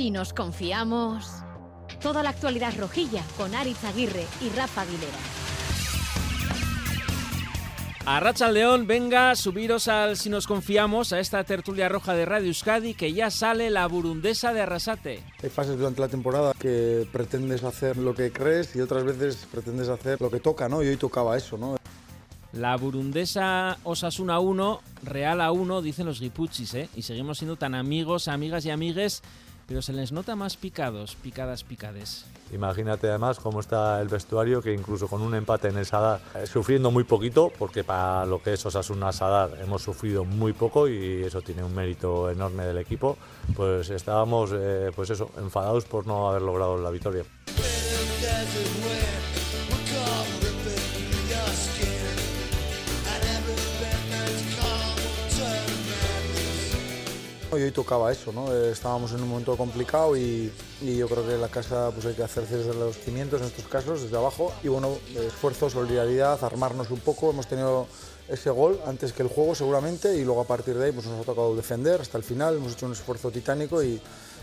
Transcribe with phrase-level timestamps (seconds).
[0.00, 1.30] Si nos confiamos.
[2.00, 5.18] Toda la actualidad rojilla con Aritz Aguirre y Rafa Aguilera.
[8.06, 12.48] A Racha León, venga, subiros al si nos confiamos a esta tertulia roja de Radio
[12.48, 15.22] Euskadi que ya sale la burundesa de Arrasate.
[15.42, 19.90] Hay fases durante la temporada que pretendes hacer lo que crees y otras veces pretendes
[19.90, 20.82] hacer lo que toca, ¿no?
[20.82, 21.76] Y hoy tocaba eso, ¿no?
[22.54, 26.88] La burundesa Osasuna 1, Real a 1, dicen los guipuchis, ¿eh?
[26.96, 29.22] Y seguimos siendo tan amigos, amigas y amigues,
[29.70, 32.24] pero se les nota más picados, picadas, picades.
[32.52, 36.44] Imagínate además cómo está el vestuario, que incluso con un empate en el Sadar, eh,
[36.48, 41.22] sufriendo muy poquito, porque para lo que es Osasuna Sadar hemos sufrido muy poco y
[41.22, 43.16] eso tiene un mérito enorme del equipo,
[43.54, 47.22] pues estábamos eh, pues eso, enfadados por no haber logrado la victoria.
[57.52, 58.52] Y hoy tocaba eso, ¿no?
[58.54, 62.14] Eh, Estábamos en un momento complicado y, y yo creo que la casa pues hay
[62.14, 64.52] que hacer desde los cimientos en estos casos, desde abajo.
[64.62, 67.30] Y bueno, esfuerzo, solidaridad, armarnos un poco.
[67.30, 67.88] Hemos tenido
[68.28, 71.20] ese gol antes que el juego seguramente y luego a partir de ahí pues nos
[71.20, 72.56] ha tocado defender hasta el final.
[72.56, 74.00] Hemos hecho un esfuerzo titánico y,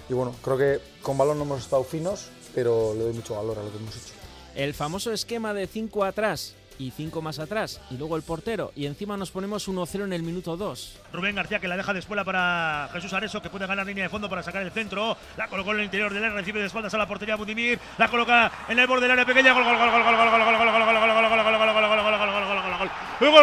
[0.09, 3.57] y bueno, creo que con balón no hemos estado finos, pero le doy mucho valor
[3.57, 4.13] a lo que hemos hecho.
[4.53, 8.85] El famoso esquema de 5 atrás y 5 más atrás y luego el portero y
[8.85, 10.99] encima nos ponemos 1-0 en el minuto 2.
[11.13, 14.09] Rubén García que la deja de espuela para Jesús Areso que puede ganar línea de
[14.09, 15.17] fondo para sacar el centro.
[15.37, 17.79] La colocó en el interior del área, recibe de espaldas a la portería Budimir.
[17.97, 19.53] La coloca en el borde del área pequeña.
[19.53, 22.77] Gol, gol, gol, gol, gol, gol, gol, gol, gol, gol, gol, gol, gol, gol, gol,
[22.77, 23.33] gol, Ni en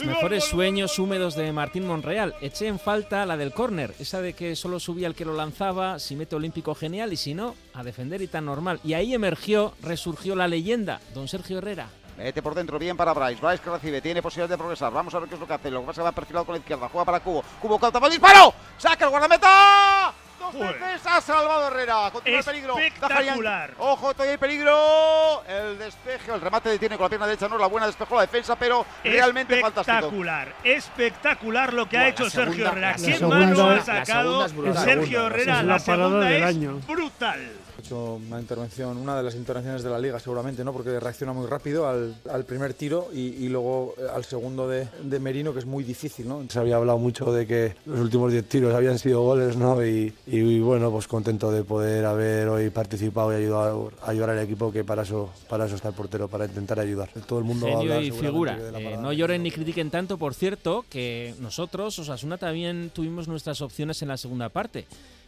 [0.00, 2.34] los mejores sueños húmedos de Martín Monreal.
[2.40, 6.00] Eché en falta la del córner, esa de que solo subía el que lo lanzaba,
[6.00, 8.80] si mete olímpico genial y si no, a defender y tan normal.
[8.82, 11.86] Y ahí emergió, resurgió la leyenda, don Sergio Herrera.
[12.18, 13.40] Mete por dentro, bien para Bryce.
[13.40, 14.92] Bryce que recibe, tiene posibilidad de progresar.
[14.92, 15.70] Vamos a ver qué es lo que hace.
[15.70, 16.88] Lo que pasa es que va perfilado con la izquierda.
[16.88, 17.44] Juega para Cubo.
[17.60, 18.52] Cubo cauta disparo.
[18.78, 20.23] Saca el guardameta.
[20.38, 22.10] Dos veces ha salvado Herrera.
[22.12, 22.78] Continúa el peligro.
[22.78, 23.74] Espectacular.
[23.78, 25.42] Ojo, todavía hay peligro.
[25.48, 27.48] El despeje, el remate detiene con la pierna derecha.
[27.48, 29.96] No es la buena, despejó la defensa, pero realmente fantástico.
[29.96, 32.94] Espectacular, espectacular lo que ha hecho Sergio Herrera.
[32.94, 34.48] Qué segunda- mano ha sacado.
[34.48, 35.54] Sergio La Herrera.
[35.56, 36.72] segunda La es la parada segunda es año.
[36.86, 37.52] brutal.
[37.84, 40.72] Hecho una intervención, una de las intervenciones de la liga seguramente, ¿no?
[40.72, 44.88] Porque reacciona muy rápido al, al primer tiro y, y luego eh, al segundo de,
[45.02, 46.42] de Merino, que es muy difícil, ¿no?
[46.48, 49.84] Se había hablado mucho de que los últimos 10 tiros habían sido goles, ¿no?
[49.84, 54.72] Y, y, bueno, pues contento de poder haber hoy participado y ayudado, ayudar al equipo,
[54.72, 57.10] que para eso, para eso está el portero, para intentar ayudar.
[57.26, 58.56] Todo el mundo va a Genio hablar y figura.
[58.56, 63.28] de la Eh, no lloren ni critiquen tanto, por cierto, que nosotros, Osasuna, también tuvimos
[63.28, 64.86] nuestras opciones en la segunda parte.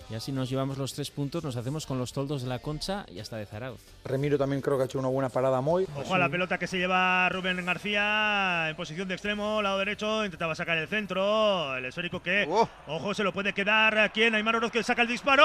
[0.08, 3.04] Y así nos llevamos los tres puntos, nos hacemos con los toldos de la Concha
[3.12, 3.80] y hasta de Zarauz.
[4.04, 5.86] Remiro también creo que ha hecho una buena parada muy.
[5.96, 10.24] Ojo a la pelota que se lleva Rubén García en posición de extremo, lado derecho,
[10.24, 12.48] intentaba sacar el centro, el esférico que,
[12.86, 15.44] ojo, se lo puede quedar aquí en Aymar Oroz que saca el disparo.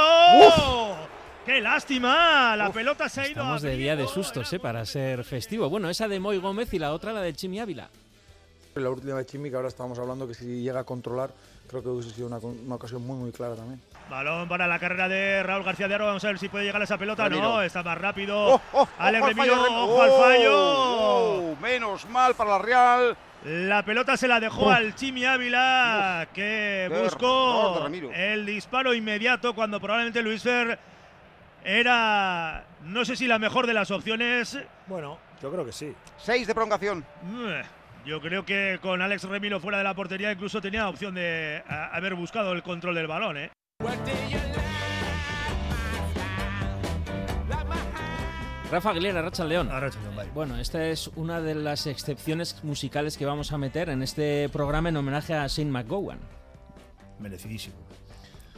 [1.44, 2.56] ¡Qué lástima!
[2.56, 4.60] La pelota se ha ido Estamos a de día de sustos, ¿eh?
[4.60, 5.72] Para ser festivo.
[5.72, 7.90] Bueno, esa de Moy Gómez y la otra la de Chimi Ávila.
[8.76, 11.32] La última de Chimi, que ahora estábamos hablando que si llega a controlar,
[11.68, 13.82] creo que hubiese sido una, una ocasión muy, muy clara también.
[14.12, 16.06] Balón para la carrera de Raúl García de Aro.
[16.06, 17.24] Vamos a ver si puede llegar a esa pelota.
[17.24, 17.42] Ramiro.
[17.44, 18.38] No, está más rápido.
[18.56, 20.52] Oh, oh, Ale ojo al Remiro, fallo, ojo al Oh, fallo.
[20.54, 23.18] oh, menos mal para la Real.
[23.46, 30.22] La pelota se la dejó al Chimi Ávila, que buscó el disparo inmediato cuando probablemente
[30.22, 30.78] Luis Fer
[31.64, 34.60] era, no sé si la mejor de las opciones.
[34.88, 35.94] Bueno, yo creo que sí.
[36.18, 37.04] Seis de prolongación.
[38.06, 42.14] Yo creo que con Alex Remiro fuera de la portería incluso tenía opción de haber
[42.16, 43.38] buscado el control del balón.
[43.38, 43.50] ¿eh?
[48.72, 49.70] Rafa Aguilera, Racha León.
[50.16, 50.30] Bai.
[50.34, 54.88] Bueno, esta es una de las excepciones musicales que vamos a meter en este programa
[54.88, 56.20] en homenaje a Shane McGowan.
[57.20, 57.76] Merecidísimo.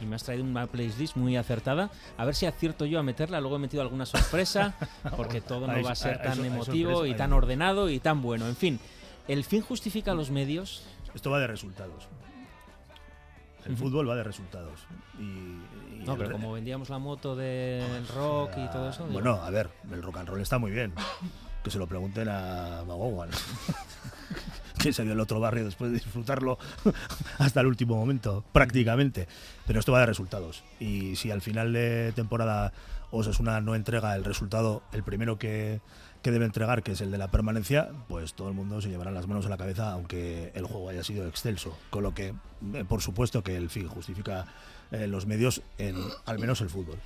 [0.00, 1.90] Y me has traído una playlist muy acertada.
[2.16, 3.40] A ver si acierto yo a meterla.
[3.40, 4.74] Luego he metido alguna sorpresa,
[5.16, 8.46] porque todo no va a ser tan emotivo y tan ordenado y tan bueno.
[8.46, 8.78] En fin,
[9.26, 10.84] ¿el fin justifica los medios?
[11.12, 12.08] Esto va de resultados.
[13.66, 14.80] El fútbol va de resultados.
[15.18, 19.06] Y, y No, pero como vendíamos la moto del rock y todo eso.
[19.06, 20.92] Bueno, a ver, el rock and roll está muy bien.
[21.62, 23.30] Que se lo pregunten a Magowan.
[24.78, 26.58] que se vio el otro barrio después de disfrutarlo
[27.38, 29.26] hasta el último momento, prácticamente.
[29.66, 30.62] Pero esto va de resultados.
[30.78, 32.72] Y si al final de temporada
[33.10, 35.80] Osasuna no entrega el resultado, el primero que,
[36.24, 39.10] que debe entregar, que es el de la permanencia, pues todo el mundo se llevará
[39.10, 41.76] las manos a la cabeza, aunque el juego haya sido excelso.
[41.90, 42.34] Con lo que,
[42.72, 44.46] eh, por supuesto, que el fin justifica
[44.90, 46.96] eh, los medios en al menos el fútbol.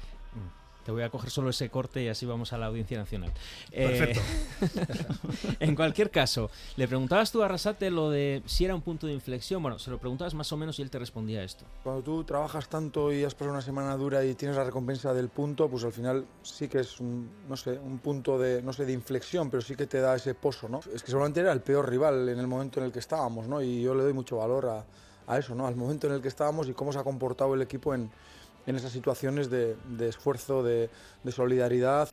[0.89, 3.31] Te voy a coger solo ese corte y así vamos a la Audiencia Nacional.
[3.71, 4.21] Perfecto.
[4.63, 9.07] Eh, en cualquier caso, le preguntabas tú a Arrasate lo de si era un punto
[9.07, 9.61] de inflexión.
[9.61, 11.67] Bueno, se lo preguntabas más o menos y él te respondía esto.
[11.83, 15.29] Cuando tú trabajas tanto y has pasado una semana dura y tienes la recompensa del
[15.29, 18.87] punto, pues al final sí que es un, no sé, un punto de, no sé,
[18.87, 20.81] de inflexión, pero sí que te da ese pozo, ¿no?
[20.95, 23.61] Es que seguramente era el peor rival en el momento en el que estábamos, ¿no?
[23.61, 24.87] Y yo le doy mucho valor a,
[25.27, 25.67] a eso, ¿no?
[25.67, 28.11] Al momento en el que estábamos y cómo se ha comportado el equipo en,
[28.69, 30.91] en esas situaciones de, de esfuerzo, de,
[31.25, 32.11] de solidaridad.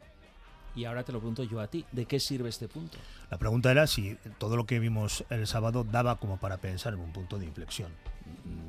[0.74, 2.98] Y ahora te lo pregunto yo a ti, ¿de qué sirve este punto?
[3.30, 7.02] La pregunta era si todo lo que vimos el sábado daba como para pensar en
[7.02, 7.92] un punto de inflexión,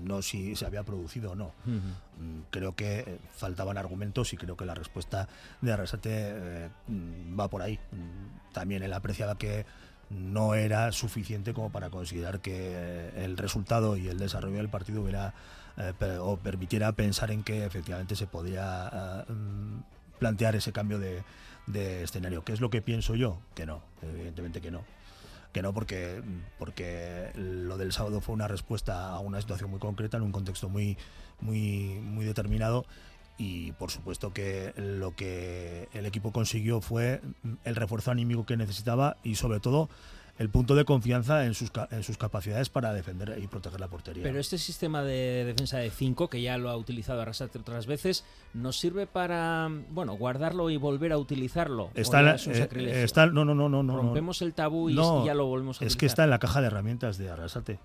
[0.03, 1.53] no si se había producido o no.
[2.51, 5.29] Creo que eh, faltaban argumentos y creo que la respuesta
[5.61, 6.69] de Arrasate eh,
[7.39, 7.79] va por ahí.
[8.53, 9.65] También él apreciaba que
[10.11, 15.03] no era suficiente como para considerar que eh, el resultado y el desarrollo del partido
[15.03, 15.35] hubiera
[15.79, 21.23] eh, o permitiera pensar en que efectivamente se podía eh, mm, plantear ese cambio de,
[21.67, 22.45] de escenario.
[22.45, 23.39] ¿Qué es lo que pienso yo?
[23.55, 24.85] Que no, evidentemente que no.
[25.53, 26.23] Que no, porque,
[26.59, 30.69] porque lo del sábado fue una respuesta a una situación muy concreta, en un contexto
[30.69, 30.99] muy,
[31.41, 32.85] muy, muy determinado.
[33.39, 37.21] Y por supuesto que lo que el equipo consiguió fue
[37.65, 39.91] el refuerzo anímico que necesitaba y sobre todo
[40.39, 44.23] el punto de confianza en sus, en sus capacidades para defender y proteger la portería.
[44.23, 48.25] Pero este sistema de defensa de 5, que ya lo ha utilizado Arrasate otras veces,
[48.55, 51.91] ¿nos sirve para, bueno, guardarlo y volver a utilizarlo?
[51.95, 53.97] Está, ¿O en ya la- es un eh, está- no, no, no, no, no.
[53.97, 55.99] Rompemos el tabú y, No, ya lo volvemos a Es utilizar.
[56.01, 57.79] que está en la caja de herramientas de Arrasate.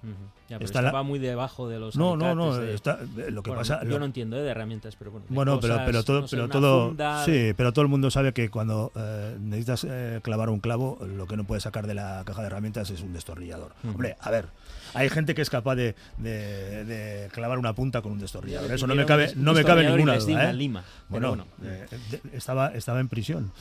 [0.50, 2.56] Ya, pero Está la- estaba muy debajo de los No, no, no.
[2.57, 3.00] de- está-
[3.30, 3.81] lo que Bueno, pasa.
[3.83, 5.25] yo lo- no entiendo eh, de herramientas, pero bueno.
[5.30, 8.12] Bueno, pero, cosas, pero todo, no sé, pero todo, funda, sí, pero todo el mundo
[8.12, 11.94] sabe que cuando eh, necesitas eh, clavar un clavo, lo que no puedes sacar de
[11.94, 13.73] la caja de herramientas es un destornillador.
[13.88, 14.47] Hombre, a ver,
[14.93, 18.67] hay gente que es capaz de, de- de clavar una punta con un destornillador.
[18.69, 20.49] Ya, Eso no me cabe, no me cabe ninguna duda.
[20.49, 20.53] ¿eh?
[20.53, 21.45] lima, Bueno, bueno.
[21.63, 21.85] eh,
[22.33, 23.51] estaba, estaba en prisión.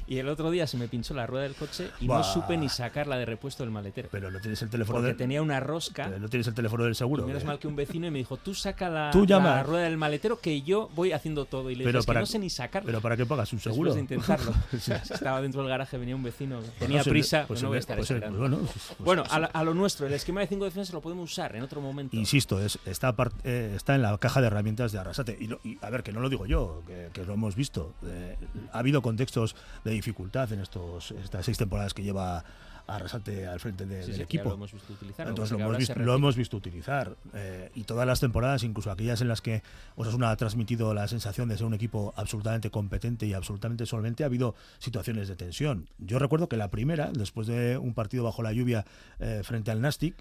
[0.09, 2.67] Y el otro día se me pinchó la rueda del coche y no supe ni
[2.67, 4.09] sacarla de repuesto del maletero.
[4.11, 6.05] Pero no tienes el teléfono porque del, tenía una rosca.
[6.07, 7.23] pero no tienes el teléfono del seguro.
[7.23, 7.45] Y menos ¿eh?
[7.45, 10.39] mal que un vecino y me dijo, tú saca la, Tú la rueda del maletero
[10.39, 11.69] que yo voy haciendo todo.
[11.69, 12.87] Y le dije, Pero "Es que no sé ni sacarla.
[12.87, 13.93] Pero ¿para qué pagas un Después seguro?
[13.93, 14.51] de intentarlo.
[14.79, 14.91] Sí.
[15.13, 17.77] Estaba dentro del garaje, venía un vecino, Pues tenía no prisa, pues no voy a
[17.77, 18.39] el- estar pues esperando.
[18.39, 21.61] bueno, pues- Bueno, a, lo nuestro, el esquema de 5 defensas lo podemos usar en
[21.61, 22.15] otro momento.
[22.17, 23.13] Insisto, es, está,
[23.43, 25.37] eh, está en la caja de herramientas de Arrasate.
[25.39, 27.93] Y, lo- y, a ver, que no lo digo yo, que, que lo hemos visto.
[28.05, 28.37] Eh,
[28.73, 32.43] ha habido contextos de dificultad en estos, estas seis temporadas que lleva
[32.89, 34.45] Arrasate al frente de- Sí, del sí, equipo.
[34.49, 35.27] lo hemos visto utilizar.
[35.27, 36.17] Entonces lo hemos, visto, se lo repite.
[36.17, 37.15] hemos visto utilizar.
[37.35, 39.61] eh, y todas las temporadas, incluso aquellas en las que
[39.95, 44.25] Osasuna ha transmitido la sensación de ser un equipo absolutamente competente y absolutamente solvente, ha
[44.25, 45.87] habido situaciones de tensión.
[45.99, 48.85] Yo recuerdo que la primera, después de un partido bajo la lluvia
[49.19, 50.15] eh, frente al Nastic,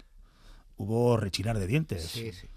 [0.77, 2.03] hubo rechinar de dientes.
[2.03, 2.47] Sí, sí.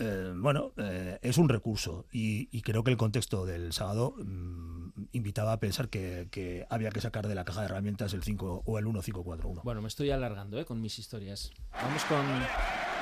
[0.00, 5.52] Eh, bueno, eh, es un recurso y, creo que el contexto del sábado mm, invitaba
[5.52, 8.86] a pensar que, había que sacar de la caja de herramientas el 5 o el
[8.86, 9.62] 1-5-4-1.
[9.62, 10.64] Bueno, me estoy alargando ¿eh?
[10.64, 11.52] con mis historias.
[11.72, 12.24] Vamos con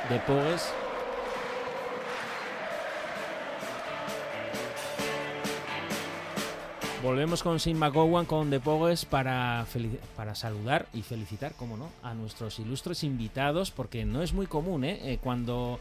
[0.09, 0.73] De Pogues.
[7.01, 9.65] Volvemos con Sin McGowan, con De Pogues, para,
[10.17, 14.83] para saludar y felicitar, como no, a nuestros ilustres invitados, porque no es muy común.
[14.83, 15.79] Eh, cuando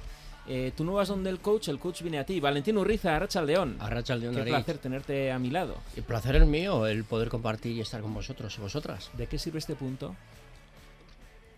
[0.47, 2.39] eh, tú no vas donde el coach, el coach viene a ti.
[2.39, 3.77] Valentín Urriza, Arracha León.
[3.79, 4.51] Arratsaldeon, Qué David.
[4.51, 5.75] placer tenerte a mi lado.
[5.95, 9.09] El placer es mío, el poder compartir y estar con vosotros y vosotras.
[9.17, 10.15] ¿De qué sirve este punto?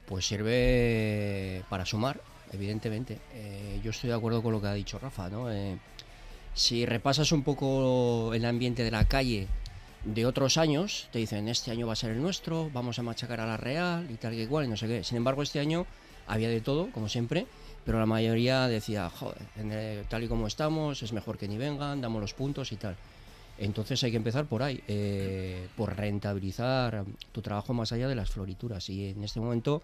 [0.08, 2.20] Pues sirve para sumar,
[2.52, 3.20] evidentemente.
[3.34, 5.52] Eh, yo estoy de acuerdo con lo que ha dicho Rafa, ¿no?
[5.52, 5.78] Eh,
[6.56, 9.48] si repasas un poco el ambiente de la calle
[10.04, 13.40] de otros años, te dicen, este año va a ser el nuestro, vamos a machacar
[13.40, 15.04] a la Real y tal que igual, y no sé qué.
[15.04, 15.86] Sin embargo, este año
[16.26, 17.46] había de todo, como siempre,
[17.90, 19.42] pero la mayoría decía, joder,
[20.10, 22.96] tal y como estamos, es mejor que ni vengan, damos los puntos y tal.
[23.58, 28.30] Entonces hay que empezar por ahí, eh, por rentabilizar tu trabajo más allá de las
[28.30, 28.88] florituras.
[28.92, 29.82] Y en este momento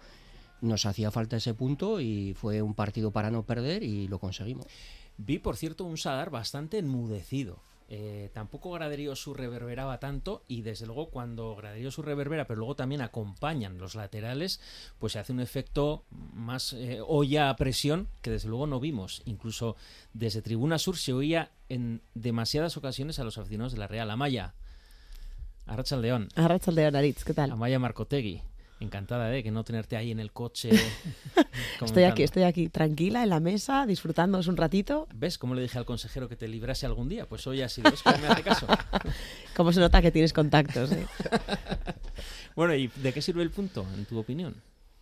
[0.60, 4.66] nos hacía falta ese punto y fue un partido para no perder y lo conseguimos.
[5.18, 7.58] Vi, por cierto, un Sadar bastante enmudecido.
[7.88, 12.74] Eh, tampoco Graderío Sur reverberaba tanto y desde luego cuando Graderío Sur reverbera pero luego
[12.74, 14.60] también acompañan los laterales
[14.98, 19.22] pues se hace un efecto más eh, olla a presión que desde luego no vimos.
[19.24, 19.76] Incluso
[20.14, 24.54] desde Tribuna Sur se oía en demasiadas ocasiones a los aficionados de la Real Amaya.
[25.66, 27.50] Arracha León Arratsaldeon, Aritz, ¿qué tal?
[27.50, 28.42] Amaya Marcotegui
[28.80, 30.70] encantada de que no tenerte ahí en el coche
[31.84, 35.08] Estoy aquí, estoy aquí, tranquila, en la mesa, disfrutándonos un ratito.
[35.14, 37.26] ¿Ves cómo le dije al consejero que te librase algún día?
[37.26, 38.66] Pues hoy ha sido eso, me hace caso.
[39.56, 40.92] Cómo se nota que tienes contactos.
[40.92, 41.06] ¿eh?
[42.54, 44.54] Bueno, ¿y de qué sirve el punto, en tu opinión?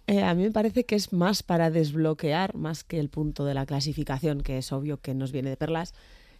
[0.09, 3.55] Eh, a mí me parece que es más para desbloquear, más que el punto de
[3.55, 5.95] la clasificación, que es obvio que nos viene de perlas.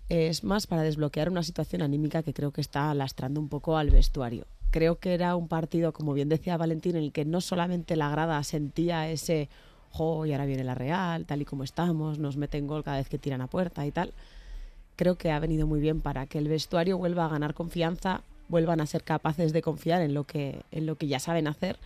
[0.09, 3.91] es más para desbloquear una situación anímica que creo que está lastrando un poco al
[3.91, 4.49] vestuario.
[4.75, 8.11] Creo que era un partido, como bien decía Valentín, en el que no solamente la
[8.11, 9.49] grada sentía ese,
[9.93, 13.09] jo, y ahora viene la Real, tal y como estamos, nos meten gol cada vez
[13.09, 14.13] que tiran a puerta y tal.
[14.97, 18.81] Creo que ha venido muy bien para que el vestuario vuelva a ganar confianza, vuelvan
[18.81, 21.79] a ser capaces de confiar en lo que, en lo que ya saben hacer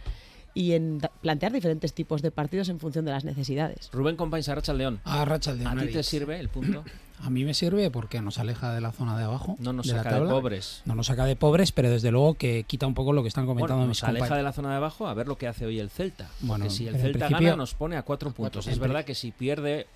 [0.59, 3.91] y en plantear diferentes tipos de partidos en función de las necesidades.
[3.93, 5.01] Rubén Compañes, Arracha León.
[5.05, 5.67] A León.
[5.69, 6.83] ¿A ti te sirve el punto?
[7.21, 9.57] A mí me sirve porque nos aleja de la zona de abajo.
[9.59, 10.83] No nos de saca la de pobres.
[10.85, 13.45] No nos saca de pobres, pero desde luego que quita un poco lo que están
[13.47, 15.67] comentando bueno, mis nos aleja de la zona de abajo a ver lo que hace
[15.67, 16.29] hoy el Celta.
[16.41, 18.67] Bueno, porque si el Celta gana nos pone a cuatro puntos.
[18.67, 19.87] Es verdad que si pierde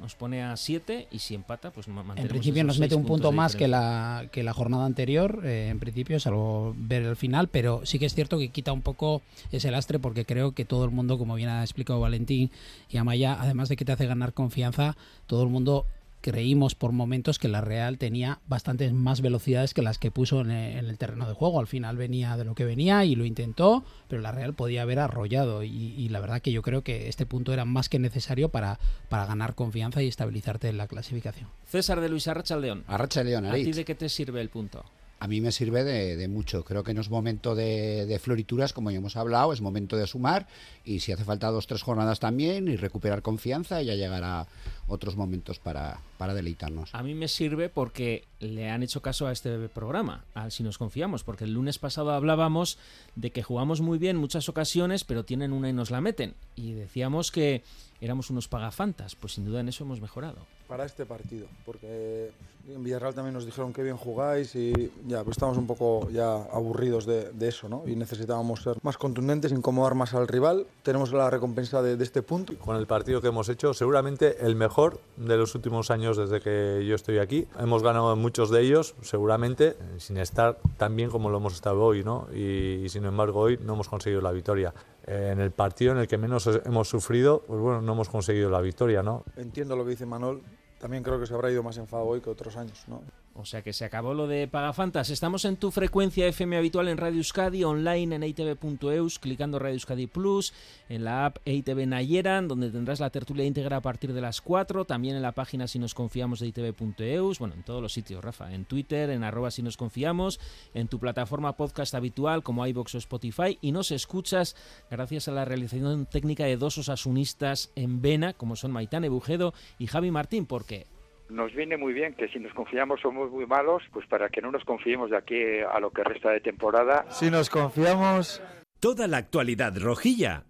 [0.00, 3.04] nos pone a siete y si empata pues ma- En mantenemos principio nos mete un
[3.04, 7.48] punto más que la, que la jornada anterior, eh, en principio, salvo ver el final,
[7.48, 10.84] pero sí que es cierto que quita un poco ese lastre porque creo que todo
[10.84, 12.50] el mundo, como bien ha explicado Valentín
[12.88, 14.96] y Amaya, además de que te hace ganar confianza,
[15.26, 15.86] todo el mundo
[16.22, 20.50] creímos por momentos que la Real tenía bastantes más velocidades que las que puso en
[20.50, 21.60] el, en el terreno de juego.
[21.60, 25.00] Al final venía de lo que venía y lo intentó, pero la Real podía haber
[25.00, 25.62] arrollado.
[25.62, 28.78] Y, y la verdad que yo creo que este punto era más que necesario para,
[29.10, 31.48] para ganar confianza y estabilizarte en la clasificación.
[31.66, 32.84] César de Luis Arracha León.
[32.86, 34.84] Arracha León, ¿A ti de qué te sirve el punto?
[35.22, 36.64] A mí me sirve de, de mucho.
[36.64, 40.08] Creo que no es momento de, de florituras, como ya hemos hablado, es momento de
[40.08, 40.48] sumar
[40.84, 44.48] y si hace falta dos, tres jornadas también y recuperar confianza y ya llegará
[44.88, 46.92] otros momentos para, para deleitarnos.
[46.92, 50.76] A mí me sirve porque le han hecho caso a este programa, al si nos
[50.76, 52.76] confiamos, porque el lunes pasado hablábamos
[53.14, 56.34] de que jugamos muy bien muchas ocasiones, pero tienen una y nos la meten.
[56.56, 57.62] Y decíamos que
[58.00, 60.46] éramos unos pagafantas, pues sin duda en eso hemos mejorado.
[60.66, 62.32] Para este partido, porque
[62.68, 66.34] en Villarreal también nos dijeron que bien jugáis y ya pues estamos un poco ya
[66.34, 67.82] aburridos de, de eso, ¿no?
[67.86, 70.66] Y necesitábamos ser más contundentes, incomodar más al rival.
[70.82, 72.54] Tenemos la recompensa de, de este punto.
[72.58, 76.84] Con el partido que hemos hecho, seguramente el mejor de los últimos años desde que
[76.86, 77.46] yo estoy aquí.
[77.58, 82.04] Hemos ganado muchos de ellos, seguramente, sin estar tan bien como lo hemos estado hoy,
[82.04, 82.28] ¿no?
[82.32, 84.72] Y, y sin embargo hoy no hemos conseguido la victoria.
[85.04, 88.60] En el partido en el que menos hemos sufrido, pues bueno, no hemos conseguido la
[88.60, 89.24] victoria, ¿no?
[89.36, 90.42] Entiendo lo que dice Manol.
[90.82, 93.04] También creo que se habrá ido más enfado hoy que otros años, ¿no?
[93.34, 95.08] O sea que se acabó lo de Pagafantas.
[95.08, 100.06] Estamos en tu frecuencia FM habitual en Radio Euskadi, online en eitv.eus, clicando Radio Euskadi
[100.06, 100.52] Plus,
[100.90, 104.84] en la app EITV Nayeran, donde tendrás la tertulia íntegra a partir de las 4,
[104.84, 108.52] también en la página si nos confiamos de itv.eus, bueno, en todos los sitios, Rafa,
[108.52, 110.38] en Twitter, en arroba si nos confiamos,
[110.74, 114.56] en tu plataforma podcast habitual como iVoox o Spotify, y nos escuchas
[114.90, 119.86] gracias a la realización técnica de dos osasunistas en Vena, como son Maitane Bujedo y
[119.86, 120.86] Javi Martín, porque
[121.28, 124.50] nos viene muy bien que si nos confiamos somos muy malos, pues para que no
[124.50, 127.06] nos confiemos de aquí a lo que resta de temporada.
[127.10, 128.42] Si nos confiamos...
[128.80, 130.44] Toda la actualidad rojilla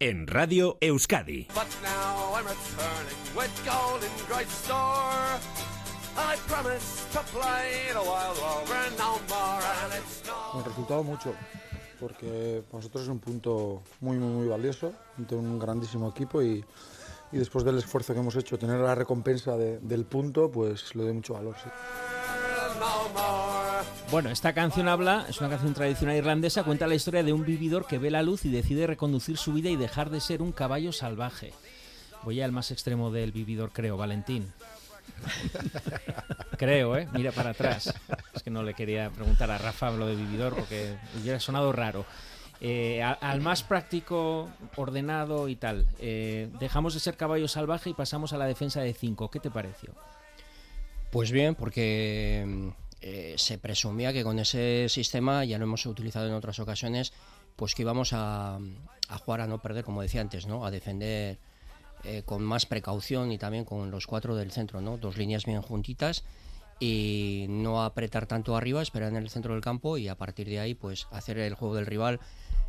[0.00, 1.46] en Radio Euskadi.
[1.54, 5.38] But now I'm returning with golden great store.
[6.18, 10.58] I promise to play the wild over no more, and it's no.
[10.58, 11.34] El resultado mucho,
[12.00, 14.92] porque para nosotros es un punto muy, muy, muy valioso,
[15.30, 16.64] un grandísimo equipo y,
[17.36, 21.04] y después del esfuerzo que hemos hecho, tener la recompensa de- del punto, pues le
[21.04, 21.54] doy mucho valor.
[21.62, 21.68] sí.
[24.10, 27.86] Bueno, esta canción habla, es una canción tradicional irlandesa, cuenta la historia de un vividor
[27.86, 30.92] que ve la luz y decide reconducir su vida y dejar de ser un caballo
[30.92, 31.52] salvaje.
[32.22, 34.52] Voy al más extremo del vividor, creo, Valentín.
[36.58, 37.08] Creo, ¿eh?
[37.12, 37.92] Mira para atrás.
[38.34, 42.04] Es que no le quería preguntar a Rafa lo de vividor porque hubiera sonado raro.
[42.60, 45.86] Eh, al más práctico, ordenado y tal.
[45.98, 49.30] Eh, dejamos de ser caballo salvaje y pasamos a la defensa de 5.
[49.30, 49.94] ¿Qué te pareció?
[51.10, 56.34] Pues bien, porque eh, se presumía que con ese sistema, ya lo hemos utilizado en
[56.34, 57.12] otras ocasiones,
[57.56, 58.56] pues que íbamos a,
[59.08, 60.64] a jugar a no perder, como decía antes, ¿no?
[60.64, 61.38] A defender
[62.24, 64.96] con más precaución y también con los cuatro del centro, ¿no?
[64.96, 66.22] Dos líneas bien juntitas
[66.78, 70.60] y no apretar tanto arriba, esperar en el centro del campo y a partir de
[70.60, 72.20] ahí, pues hacer el juego del rival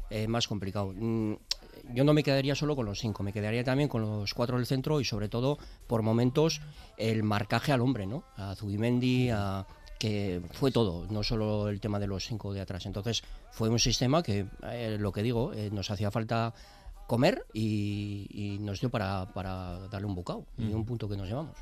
[0.09, 0.93] eh, más complicado.
[0.95, 1.33] Mm,
[1.93, 4.65] yo no me quedaría solo con los cinco, me quedaría también con los cuatro del
[4.65, 6.61] centro y sobre todo por momentos
[6.97, 8.23] el marcaje al hombre, ¿no?
[8.35, 9.65] A Zubimendi, a
[9.99, 12.85] que fue todo, no solo el tema de los cinco de atrás.
[12.85, 16.53] Entonces fue un sistema que, eh, lo que digo, eh, nos hacía falta
[17.07, 20.75] comer y, y nos dio para, para darle un bocado y Ujú.
[20.75, 21.55] un punto que nos llevamos.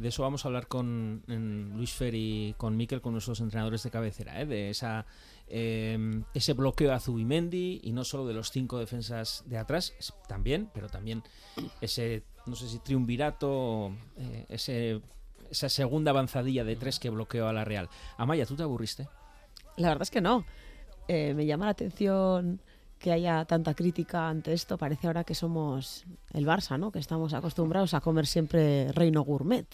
[0.00, 3.90] De eso vamos a hablar con Luis Fer y con Miquel, con nuestros entrenadores de
[3.90, 4.46] cabecera, ¿eh?
[4.46, 5.04] de esa
[5.46, 9.92] eh, ese bloqueo a Zubimendi y no solo de los cinco defensas de atrás,
[10.26, 11.22] también, pero también
[11.82, 15.02] ese, no sé si triunvirato, eh, ese,
[15.50, 17.90] esa segunda avanzadilla de tres que bloqueó a la Real.
[18.16, 19.06] Amaya, ¿tú te aburriste?
[19.76, 20.46] La verdad es que no.
[21.08, 22.62] Eh, me llama la atención
[23.00, 24.76] que haya tanta crítica ante esto.
[24.76, 26.04] Parece ahora que somos
[26.34, 26.92] el Barça, ¿no?
[26.92, 29.66] Que estamos acostumbrados a comer siempre reino gourmet.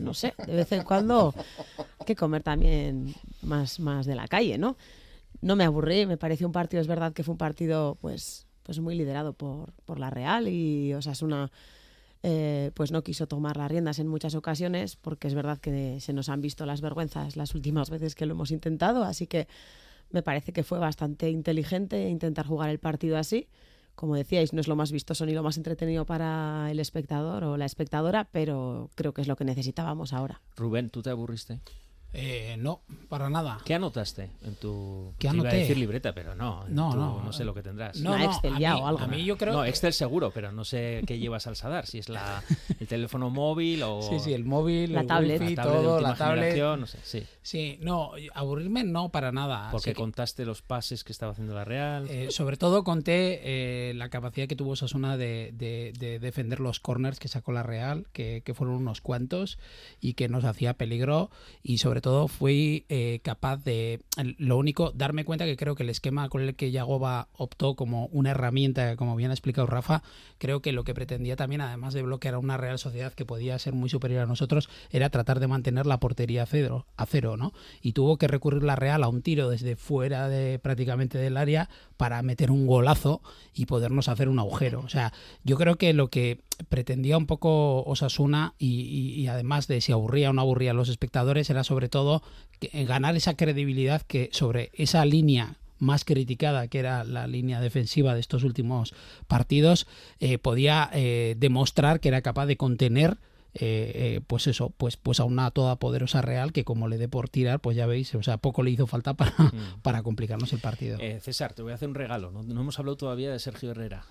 [0.00, 1.32] No sé, de vez en cuando
[1.78, 4.76] hay que comer también más, más de la calle, ¿no?
[5.40, 8.80] No me aburrí, me pareció un partido, es verdad que fue un partido pues, pues
[8.80, 11.50] muy liderado por, por la Real y Osasuna
[12.24, 16.12] eh, pues no quiso tomar las riendas en muchas ocasiones porque es verdad que se
[16.12, 19.48] nos han visto las vergüenzas las últimas veces que lo hemos intentado, así que
[20.12, 23.48] me parece que fue bastante inteligente intentar jugar el partido así.
[23.94, 27.56] Como decíais, no es lo más vistoso ni lo más entretenido para el espectador o
[27.56, 30.40] la espectadora, pero creo que es lo que necesitábamos ahora.
[30.56, 31.60] Rubén, ¿tú te aburriste?
[32.14, 33.58] Eh, no, para nada.
[33.64, 35.56] ¿Qué anotaste en tu ¿Qué te iba a anoté?
[35.62, 37.32] decir libreta, pero no, No, tu- no.
[37.32, 37.98] sé lo que tendrás.
[38.00, 39.00] No, no, Excel a ya mí- o algo.
[39.00, 41.86] a mí yo creo No, que- Excel seguro, pero no sé qué llevas al Sadar,
[41.86, 42.42] si es la
[42.80, 45.40] el teléfono móvil o Sí, sí, el móvil, La el tablet.
[45.40, 46.56] wifi, La tablet todo, la tablet.
[46.78, 47.22] no sé, sí.
[47.40, 49.70] Sí, no, aburrirme no para nada.
[49.70, 52.06] Porque que- contaste los pases que estaba haciendo la Real.
[52.10, 56.78] Eh, sobre todo conté eh, la capacidad que tuvo Sasuna de, de- de defender los
[56.78, 59.58] corners que sacó la Real, que, que fueron unos cuantos
[60.00, 61.30] y que nos hacía peligro.
[61.62, 64.02] Y sobre todo fui eh, capaz de,
[64.36, 68.06] lo único, darme cuenta que creo que el esquema con el que Yagoba optó como
[68.06, 70.02] una herramienta, como bien ha explicado Rafa,
[70.36, 73.58] creo que lo que pretendía también, además de bloquear a una Real Sociedad que podía
[73.58, 77.38] ser muy superior a nosotros, era tratar de mantener la portería a cero, a cero
[77.38, 77.52] ¿no?
[77.80, 81.70] Y tuvo que recurrir la Real a un tiro desde fuera de prácticamente del área
[81.96, 83.22] para meter un golazo
[83.54, 84.80] y podernos hacer un agujero.
[84.80, 85.12] O sea,
[85.44, 89.92] yo creo que lo que pretendía un poco Osasuna y, y- y además de si
[89.92, 92.22] aburría o no aburría a los espectadores era sobre todo
[92.60, 97.60] que- eh, ganar esa credibilidad que sobre esa línea más criticada que era la línea
[97.60, 98.94] defensiva de estos últimos
[99.26, 99.86] partidos
[100.20, 103.18] eh, podía eh, demostrar que era capaz de contener
[103.54, 107.28] eh, eh, pues eso, pues, pues a una todopoderosa Real que como le dé por
[107.28, 109.34] tirar, pues ya veis, o sea, poco le hizo falta para,
[109.82, 110.96] para complicarnos el partido.
[111.00, 112.30] Eh, César, te voy a hacer un regalo.
[112.30, 114.06] No, no hemos hablado todavía de Sergio Herrera.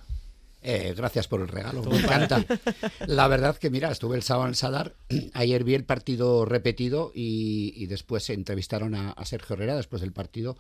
[0.64, 2.46] Eh, gracias por el regalo, me encanta.
[3.08, 4.96] La verdad que, mira, estuve el sábado en Sadar,
[5.34, 10.02] ayer vi el partido repetido y, y después se entrevistaron a, a Sergio Herrera después
[10.02, 10.58] del partido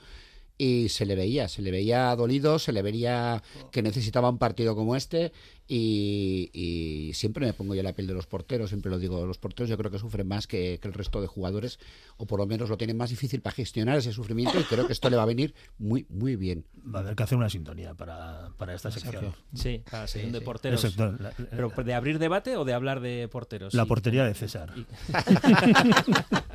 [0.63, 3.41] y se le veía, se le veía dolido, se le veía
[3.71, 5.31] que necesitaba un partido como este
[5.67, 9.39] y, y siempre me pongo yo la piel de los porteros, siempre lo digo, los
[9.39, 11.79] porteros yo creo que sufren más que, que el resto de jugadores
[12.17, 14.93] o por lo menos lo tienen más difícil para gestionar ese sufrimiento y creo que
[14.93, 16.63] esto le va a venir muy, muy bien.
[16.93, 19.33] Va a haber que hacer una sintonía para, para esta sección.
[19.55, 20.95] Sí, para la sección de porteros.
[20.95, 23.73] La- ¿Pero de abrir debate o de hablar de porteros?
[23.73, 24.71] La portería de César.
[24.75, 24.85] Y-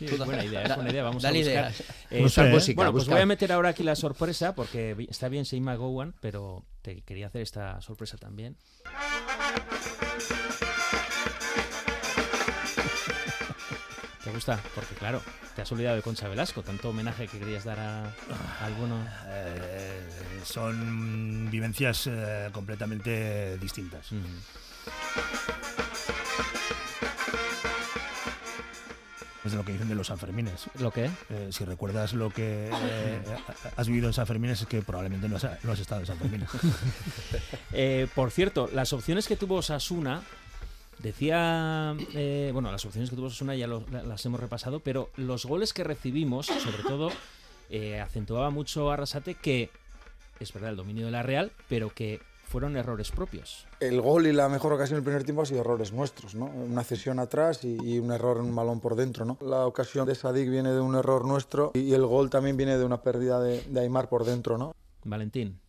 [0.00, 1.02] Es buena idea, es buena idea.
[1.02, 1.72] Vamos dale a buscar.
[1.72, 1.82] ideas.
[2.10, 5.44] Eh, No sé, bueno, pues voy a meter ahora aquí la sorpresa porque está bien
[5.44, 8.56] Seima Gowan, pero te quería hacer esta sorpresa también.
[14.24, 14.58] ¿Te gusta?
[14.74, 15.22] Porque claro,
[15.54, 19.06] te has olvidado de Concha Velasco, tanto homenaje que querías dar a, a alguno.
[19.28, 20.08] Eh,
[20.44, 24.10] son vivencias eh, completamente distintas.
[29.52, 30.66] De lo que dicen de los Sanfermines.
[30.80, 31.10] ¿Lo qué?
[31.30, 33.20] Eh, si recuerdas lo que eh,
[33.76, 36.48] has vivido en Sanfermines es que probablemente no has, no has estado en Sanfermines.
[37.72, 40.22] Eh, por cierto, las opciones que tuvo Sasuna,
[40.98, 41.94] decía,
[42.52, 45.84] bueno, las opciones que tuvo Sasuna ya lo- las hemos repasado, pero los goles que
[45.84, 47.10] recibimos, sobre todo,
[48.02, 49.70] acentuaba mucho Arrasate que
[50.40, 52.20] es verdad el dominio de la Real, pero que
[52.56, 53.66] fueron errores propios.
[53.80, 56.46] El gol y la mejor ocasión del primer tiempo ha sido errores nuestros, ¿no?
[56.46, 59.36] Una cesión atrás y, y un error en un balón por dentro, ¿no?
[59.42, 62.78] La ocasión de Sadik viene de un error nuestro y, y el gol también viene
[62.78, 64.74] de una pérdida de, de Aymar por dentro, ¿no?
[65.04, 65.60] Valentín.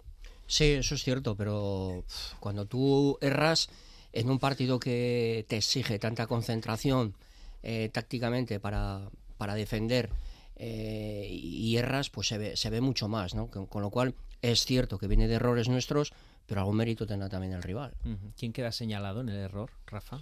[0.45, 2.06] Sí, eso es cierto, pero
[2.39, 3.67] cuando tú erras
[4.13, 7.15] en un partido que te exige tanta concentración
[7.63, 10.10] eh, tácticamente para, para defender
[10.56, 13.47] eh, y erras, pues se ve, se ve mucho más, ¿no?
[13.47, 16.13] Con, con lo cual es cierto que viene de errores nuestros,
[16.48, 17.94] pero algún mérito tendrá también el rival.
[18.38, 20.22] ¿Quién queda señalado en el error, Rafa?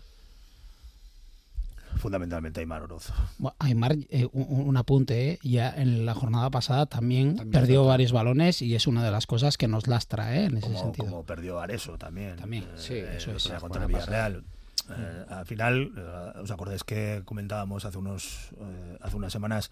[1.98, 3.14] Fundamentalmente Aymar Oroz.
[3.38, 5.40] Bueno, Aymar, eh, un, un apunte, ¿eh?
[5.44, 9.26] ya en la jornada pasada también, También perdió varios balones y es una de las
[9.26, 10.46] cosas que nos lastra ¿eh?
[10.46, 11.06] en ese como, sentido.
[11.06, 12.36] como perdió Areso también.
[12.36, 12.64] También.
[12.64, 13.48] Eh, Sí, eso es.
[13.48, 13.88] La contra el.
[13.88, 14.44] Villarreal.
[14.90, 19.72] Eh, al final, eh, ¿os acordáis que comentábamos hace unos eh, hace unas semanas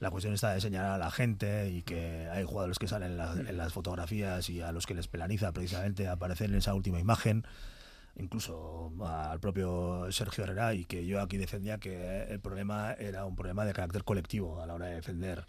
[0.00, 3.16] la cuestión está de señalar a la gente y que hay jugadores que salen en,
[3.18, 6.98] la- en las fotografías y a los que les penaliza precisamente aparecer en esa última
[6.98, 7.44] imagen?
[8.16, 13.36] Incluso al propio Sergio Herrera y que yo aquí defendía que el problema era un
[13.36, 15.44] problema de carácter colectivo a la hora de defender.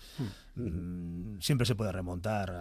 [0.56, 2.54] Mm, Siempre se puede remontar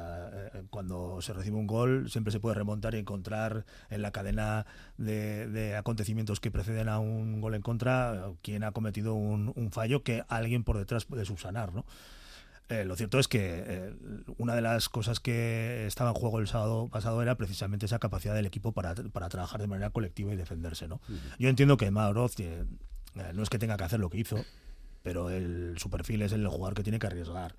[0.55, 4.67] eh, cuando se recibe un gol, siempre se puede remontar y encontrar en la cadena
[4.97, 9.53] de, de acontecimientos que preceden a un gol en contra eh, quien ha cometido un,
[9.55, 11.85] un fallo que alguien por detrás puede subsanar, ¿no?
[12.71, 13.95] Eh, lo cierto es que eh,
[14.39, 18.33] una de las cosas que estaba en juego el sábado pasado era precisamente esa capacidad
[18.33, 20.87] del equipo para, para trabajar de manera colectiva y defenderse.
[20.87, 21.01] ¿no?
[21.41, 22.65] Yo entiendo que Mauro eh,
[23.35, 24.45] no es que tenga que hacer lo que hizo,
[25.03, 27.57] pero el, su perfil es el jugador que tiene que arriesgar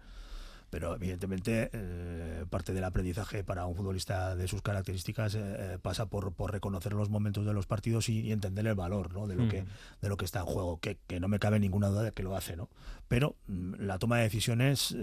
[0.72, 6.08] pero evidentemente eh, parte del aprendizaje para un futbolista de sus características eh, eh, pasa
[6.08, 9.28] por, por, reconocer los momentos de los partidos y, entender el valor ¿no?
[9.28, 9.66] de lo que
[10.02, 12.24] de lo que está en juego que, que, no me cabe ninguna duda de que
[12.24, 12.70] lo hace no
[13.10, 14.96] pero mm, la toma de decisiones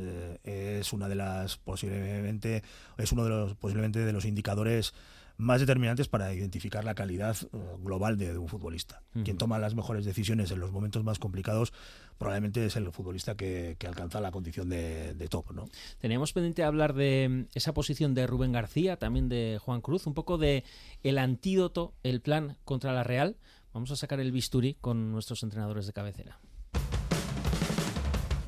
[0.43, 2.63] es una de las posiblemente
[2.97, 4.95] es uno de los posiblemente de los indicadores
[5.39, 7.37] más determinantes para identificar la calidad
[7.79, 9.03] global de, un futbolista.
[9.25, 11.73] Quien toma las mejores decisiones en los momentos más complicados
[12.19, 15.53] probablemente es el futbolista que, alcanza la condición de, top.
[15.53, 15.69] ¿no?
[16.01, 20.15] Teníamos pendiente hablar de mm, esa posición de Rubén García, también de Juan Cruz, un
[20.15, 20.65] poco de
[21.05, 23.37] el antídoto, el plan contra la Real.
[23.73, 26.41] Vamos a sacar el bisturí con nuestros entrenadores de cabecera.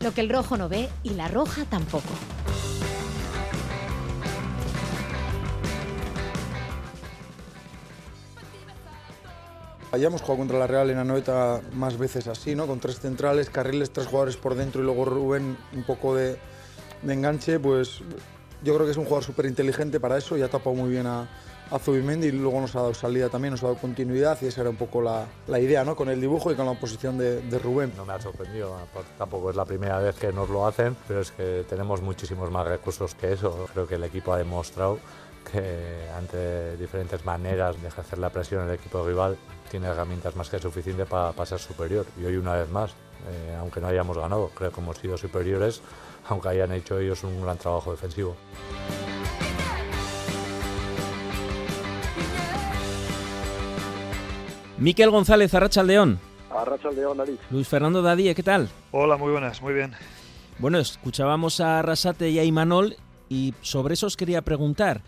[0.00, 2.08] Lo que el rojo no ve y la roja tampoco.
[9.92, 12.68] Hayamos jugado contra la Real en Anoeta más veces así, ¿no?
[12.68, 16.38] Con tres centrales, carriles, tres jugadores por dentro y luego Rubén un poco de,
[17.02, 18.00] enganche, pues
[18.62, 21.06] yo creo que es un jugador súper inteligente para eso y ha tapado muy bien
[21.06, 21.28] a,
[21.84, 24.70] Zubimendi y luego nos ha dado salida también, nos ha dado continuidad y esa era
[24.70, 25.94] un poco la, idea, ¿no?
[25.94, 27.92] Con el dibujo y con la posición de, Rubén.
[27.96, 28.76] No me ha sorprendido,
[29.16, 32.66] tampoco es la primera vez que nos lo hacen, pero es que tenemos muchísimos más
[32.66, 33.68] recursos que eso.
[33.72, 34.98] Creo que el equipo ha demostrado
[35.50, 39.36] que ante diferentes maneras de ejercer la presión en el equipo rival
[39.70, 42.04] tiene herramientas más que suficientes para, pasar ser superior.
[42.20, 42.90] Y hoy una vez más,
[43.30, 45.80] eh, aunque no hayamos ganado, creo que hemos sido superiores,
[46.28, 48.36] aunque hayan hecho ellos un gran trabajo defensivo.
[54.78, 56.18] Miquel González, Arracha León.
[56.50, 57.18] Arracha León,
[57.50, 58.68] Luis Fernando Dadíe, ¿qué tal?
[58.90, 59.92] Hola, muy buenas, muy bien.
[60.58, 62.96] Bueno, escuchábamos a Arrasate y a Imanol
[63.28, 65.02] y sobre eso os quería preguntar,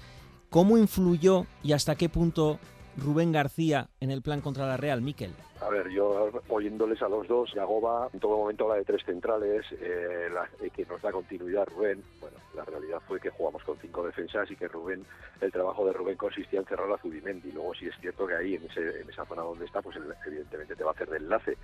[0.50, 2.60] ¿cómo influyó y hasta qué punto
[2.96, 5.32] Rubén García en el plan contra la Real, Miquel?
[5.60, 9.64] A ver, yo oyéndoles a los dos, Yagoba en todo momento habla de tres centrales,
[9.72, 10.28] eh,
[10.60, 12.02] eh, que nos da continuidad Rubén.
[12.20, 15.04] Bueno, la realidad fue que jugamos con cinco defensas y que Rubén,
[15.40, 17.52] el trabajo de Rubén consistía en cerrar la Zubimendi.
[17.52, 20.82] Luego sí es cierto que ahí, en, en esa zona donde está, pues evidentemente te
[20.84, 21.56] va a hacer de enlace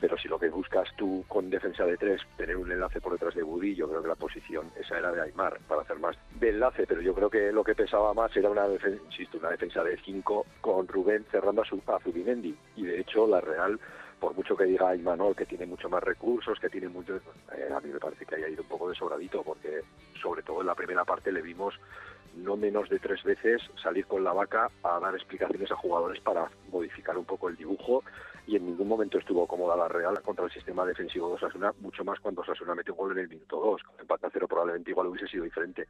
[0.00, 3.34] pero si lo que buscas tú con defensa de tres, tener un enlace por detrás
[3.34, 6.50] de Budí, yo creo que la posición esa era de Aymar para hacer más de
[6.50, 9.82] enlace, pero yo creo que lo que pesaba más era una defensa, insisto, una defensa
[9.82, 12.54] de cinco con Rubén cerrando a, su, a Zubimendi.
[12.76, 13.78] Y de hecho la Real
[14.20, 17.80] por mucho que diga Aymanol que tiene mucho más recursos, que tiene mucho, eh, a
[17.80, 19.82] mí me parece que haya ido un poco de sobradito, porque
[20.20, 21.74] sobre todo en la primera parte le vimos
[22.34, 26.50] no menos de tres veces salir con la vaca a dar explicaciones a jugadores para
[26.70, 28.02] modificar un poco el dibujo
[28.46, 32.04] y en ningún momento estuvo cómoda la Real contra el sistema defensivo de Osasuna, mucho
[32.04, 33.82] más cuando Osasuna metió un gol en el minuto 2.
[33.82, 35.88] Con empate a cero probablemente igual hubiese sido diferente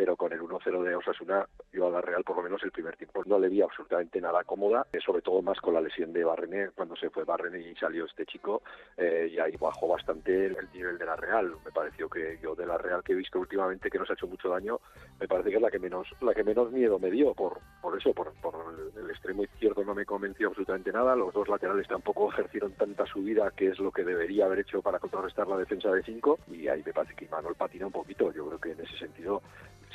[0.00, 2.96] pero con el 1-0 de Osasuna yo a la Real por lo menos el primer
[2.96, 6.24] tiempo no le vi absolutamente nada cómoda, eh, sobre todo más con la lesión de
[6.24, 8.62] Barrené, cuando se fue Barrené y salió este chico,
[8.96, 11.52] eh, y ahí bajó bastante el, nivel de la Real.
[11.66, 14.26] Me pareció que yo de la Real que he visto últimamente que nos ha hecho
[14.26, 14.80] mucho daño,
[15.20, 17.98] me parece que es la que menos la que menos miedo me dio por por
[17.98, 18.54] eso, por, por
[18.96, 23.50] el, extremo izquierdo no me convenció absolutamente nada, los dos laterales tampoco ejercieron tanta subida
[23.50, 26.82] que es lo que debería haber hecho para contrarrestar la defensa de 5 y ahí
[26.86, 29.42] me parece que Manuel patina un poquito, yo creo que en ese sentido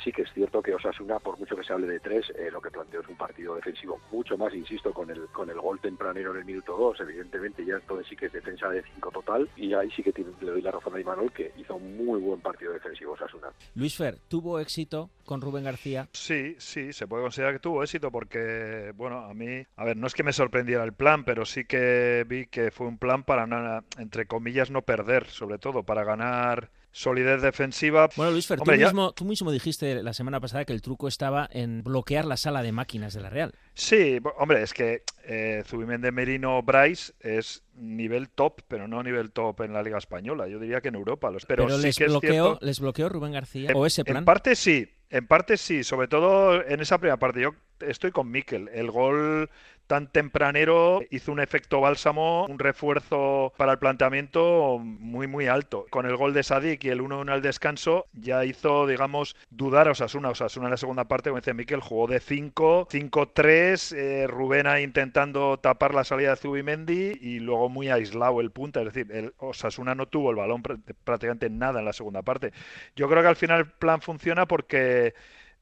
[0.02, 2.60] sí que es cierto que Osasuna, por mucho que se hable de tres, eh, lo
[2.60, 6.32] que planteó es un partido defensivo mucho más, insisto, con el con el gol tempranero
[6.32, 9.74] en el minuto 2, evidentemente ya entonces sí que es defensa de 5 total, y
[9.74, 12.72] ahí sí que le doy la razón a Imanol que hizo un muy buen partido
[12.72, 13.48] defensivo Osasuna.
[13.74, 16.08] Luis Fer, ¿tuvo éxito con Rubén García?
[16.12, 20.06] Sí, sí, se puede considerar que tuvo éxito porque, bueno, a mí, a ver, no
[20.06, 23.82] es que me sorprendiera el plan, pero sí que vi que fue un plan para,
[23.98, 28.08] entre comillas, no perder, sobre todo, para ganar solidez defensiva.
[28.16, 31.46] Bueno, Luis Fer, tú, mismo, tú, mismo, dijiste la semana pasada que el truco estaba
[31.52, 33.52] en bloquear la sala de máquinas de la Real.
[33.74, 39.60] Sí, hombre, es que eh, Zubimendi Merino Bryce es nivel top, pero no nivel top
[39.60, 40.48] en la Liga Española.
[40.48, 41.30] Yo diría que en Europa.
[41.46, 43.72] Pero, sí les, que bloqueó, ¿les bloqueó Rubén García?
[43.74, 44.18] ¿O ese plan?
[44.18, 47.42] En parte sí, en parte sí, sobre todo en esa primera parte.
[47.42, 48.70] Yo estoy con Mikel.
[48.72, 49.50] El gol
[49.86, 55.86] tan tempranero hizo un efecto bálsamo, un refuerzo para el planteamiento muy muy alto.
[55.90, 59.92] Con el gol de Sadik y el 1-1 al descanso ya hizo, digamos, dudar a
[59.92, 60.30] Osasuna.
[60.30, 65.58] Osasuna en la segunda parte, como dice Miquel, jugó de 5, 5-3, eh, Rubén intentando
[65.58, 70.06] tapar la salida de Zubimendi y luego muy aislado el punta, es decir, Osasuna no
[70.06, 72.52] tuvo el balón prácticamente nada en la segunda parte.
[72.96, 75.14] Yo creo que al final el plan funciona porque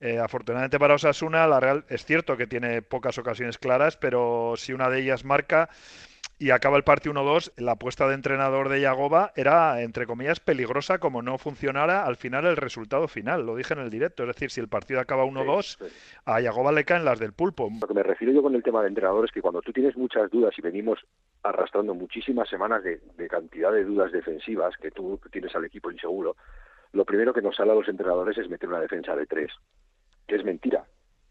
[0.04, 4.74] eh, afortunadamente para Osasuna, la Real es cierto que tiene pocas ocasiones claras, pero si
[4.74, 5.70] una de ellas marca
[6.38, 10.98] y acaba el partido 1-2, la apuesta de entrenador de Yagoba era, entre comillas, peligrosa
[10.98, 14.50] como no funcionara al final el resultado final, lo dije en el directo, es decir,
[14.50, 15.90] si el partido acaba 1-2,
[16.26, 17.70] a Yagoba le caen las del pulpo.
[17.80, 19.96] Lo que me refiero yo con el tema de entrenador es que cuando tú tienes
[19.96, 20.98] muchas dudas y venimos
[21.42, 26.36] arrastrando muchísimas semanas de, de cantidad de dudas defensivas que tú tienes al equipo inseguro,
[26.94, 29.50] lo primero que nos sale a los entrenadores es meter una defensa de tres,
[30.26, 30.84] que es mentira.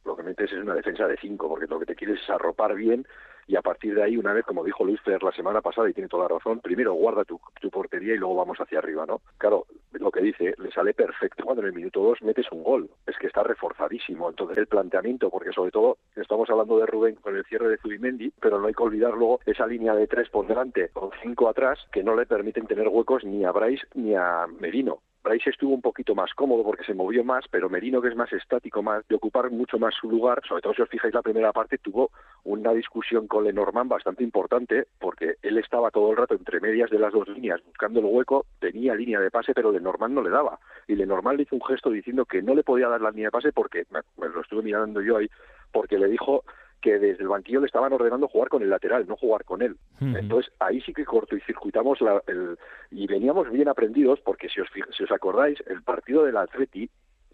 [0.05, 2.75] Lo que metes es una defensa de cinco, porque lo que te quieres es arropar
[2.75, 3.05] bien
[3.47, 5.93] y a partir de ahí, una vez, como dijo Luis Fer la semana pasada, y
[5.93, 9.21] tiene toda la razón, primero guarda tu, portería y luego vamos hacia arriba, ¿no?
[9.37, 12.89] Claro, lo que dice, le sale perfecto cuando en el minuto dos metes un gol.
[13.07, 14.29] Es que está reforzadísimo.
[14.29, 18.31] Entonces, el planteamiento, porque sobre todo estamos hablando de Rubén con el cierre de Zubimendi,
[18.39, 21.79] pero no hay que olvidar luego esa línea de tres por delante con cinco atrás
[21.91, 24.99] que no le permiten tener huecos ni a Bryce ni a Merino.
[25.23, 28.31] Bryce estuvo un poquito más cómodo porque se movió más, pero Merino, que es más
[28.33, 31.53] estático, más de ocupar mucho más su lugar, sobre todo si os fijáis la primera
[31.53, 32.11] parte, tuvo
[32.43, 36.99] una discusión con Lenormand bastante importante porque él estaba todo el rato entre medias de
[36.99, 40.59] las dos líneas buscando el hueco, tenía línea de pase, pero Lenormand no le daba.
[40.87, 43.31] Y Lenormand le hizo un gesto diciendo que no le podía dar la línea de
[43.31, 45.29] pase porque, me, me lo estuve mirando yo ahí,
[45.71, 46.43] porque le dijo
[46.83, 49.77] que desde el banquillo le estaban ordenando jugar con el lateral, no jugar con él.
[50.01, 52.59] Entonces ahí sí que corto y circuitamos la, el,
[52.91, 56.89] y veníamos bien aprendidos porque si os, si os acordáis, el partido del Atleti,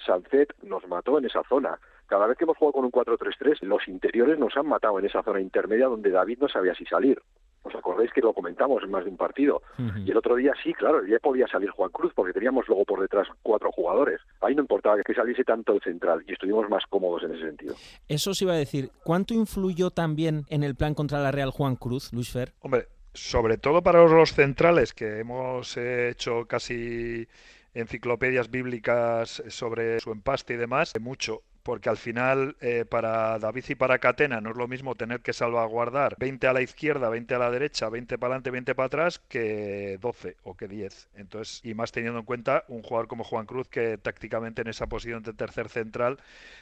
[0.06, 1.80] Sancet nos mató en esa zona.
[2.06, 5.24] Cada vez que hemos jugado con un 4-3-3, los interiores nos han matado en esa
[5.24, 7.20] zona intermedia donde David no sabía si salir.
[7.64, 9.62] ¿Os acordáis que lo comentamos en más de un partido?
[9.78, 10.08] Uh -huh.
[10.08, 13.02] Y el otro día sí, claro, ya podía salir Juan Cruz porque teníamos luego por
[13.02, 14.22] detrás cuatro jugadores.
[14.42, 17.76] Ahí no importaba que saliese tanto el central y estuvimos más cómodos en ese sentido.
[18.08, 18.92] Eso os iba a decir.
[19.04, 22.54] ¿Cuánto influyó también en el plan contra la Real Juan Cruz, Luis Fer?
[22.62, 27.28] Hombre, sobre todo para los centrales que hemos hecho casi
[27.74, 33.76] enciclopedias bíblicas sobre su empaste y demás, mucho porque al final eh, para David y
[33.76, 37.40] para Catena no es lo mismo tener que salvaguardar 20 a la izquierda, 20 a
[37.40, 41.10] la derecha, 20 para adelante, 20 para atrás que 12 o que 10.
[41.16, 44.88] Entonces, y más teniendo en cuenta un jugador como Juan Cruz que tácticamente en esa
[44.88, 46.18] posición de tercer central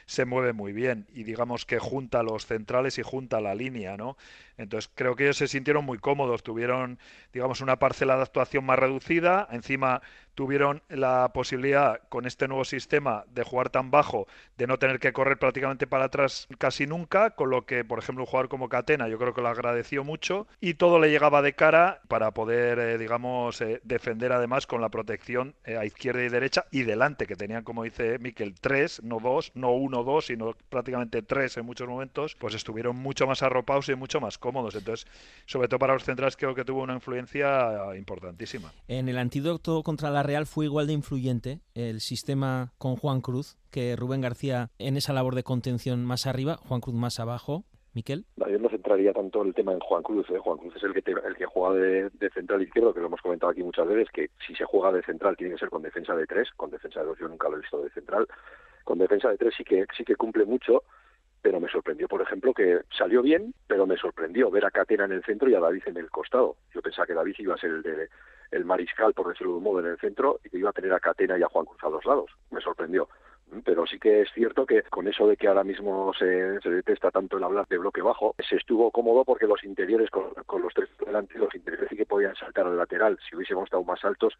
[0.06, 4.16] se mueve muy bien y digamos que junta los centrales y junta la línea, ¿no?
[4.58, 6.98] Entonces creo que ellos se sintieron muy cómodos, tuvieron
[7.32, 10.02] digamos una parcela de actuación más reducida, encima
[10.38, 15.12] tuvieron la posibilidad con este nuevo sistema de jugar tan bajo, de no tener que
[15.12, 19.08] correr prácticamente para atrás casi nunca, con lo que, por ejemplo, un jugador como Catena
[19.08, 22.98] yo creo que lo agradeció mucho y todo le llegaba de cara para poder, eh,
[22.98, 27.34] digamos, eh, defender además con la protección eh, a izquierda y derecha y delante, que
[27.34, 31.88] tenían, como dice Miquel, tres, no dos, no uno, dos, sino prácticamente tres en muchos
[31.88, 34.74] momentos, pues estuvieron mucho más arropados y mucho más cómodos.
[34.74, 35.06] Entonces,
[35.44, 38.72] sobre todo para los centrales, creo que tuvo una influencia importantísima.
[38.88, 43.58] En el antídoto contra la Real fue igual de influyente el sistema con Juan Cruz
[43.70, 47.64] que Rubén García en esa labor de contención más arriba, Juan Cruz más abajo.
[47.94, 48.26] Miquel.
[48.36, 50.28] Yo no centraría tanto el tema en Juan Cruz.
[50.30, 50.38] ¿eh?
[50.38, 53.06] Juan Cruz es el que, te, el que juega de, de, central izquierdo, que lo
[53.06, 55.82] hemos comentado aquí muchas veces, que si se juega de central tiene que ser con
[55.82, 58.26] defensa de tres, con defensa de dos yo nunca lo he visto de central.
[58.84, 60.84] Con defensa de tres sí que, sí que cumple mucho,
[61.48, 65.12] pero me sorprendió, por ejemplo, que salió bien, pero me sorprendió ver a Catena en
[65.12, 66.56] el centro y a David en el costado.
[66.74, 68.10] Yo pensaba que David iba a ser el de
[68.50, 70.92] el mariscal, por decirlo de un modo, en el centro y que iba a tener
[70.92, 72.30] a Catena y a Juan Cruz a los lados.
[72.50, 73.08] Me sorprendió.
[73.64, 77.10] Pero sí que es cierto que con eso de que ahora mismo se, se detesta
[77.10, 80.74] tanto el hablar de bloque bajo, se estuvo cómodo porque los interiores, con, con los
[80.74, 83.18] tres delante, los interiores sí que podían saltar al lateral.
[83.26, 84.34] Si hubiésemos estado más altos,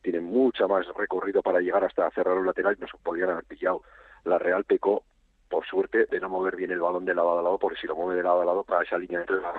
[0.00, 3.82] tienen mucha más recorrido para llegar hasta cerrar el lateral y nos podrían haber pillado.
[4.24, 5.04] La Real pecó
[5.54, 7.94] por suerte, de no mover bien el balón de lado a lado, porque si lo
[7.94, 9.52] mueve de lado a lado para esa línea entre la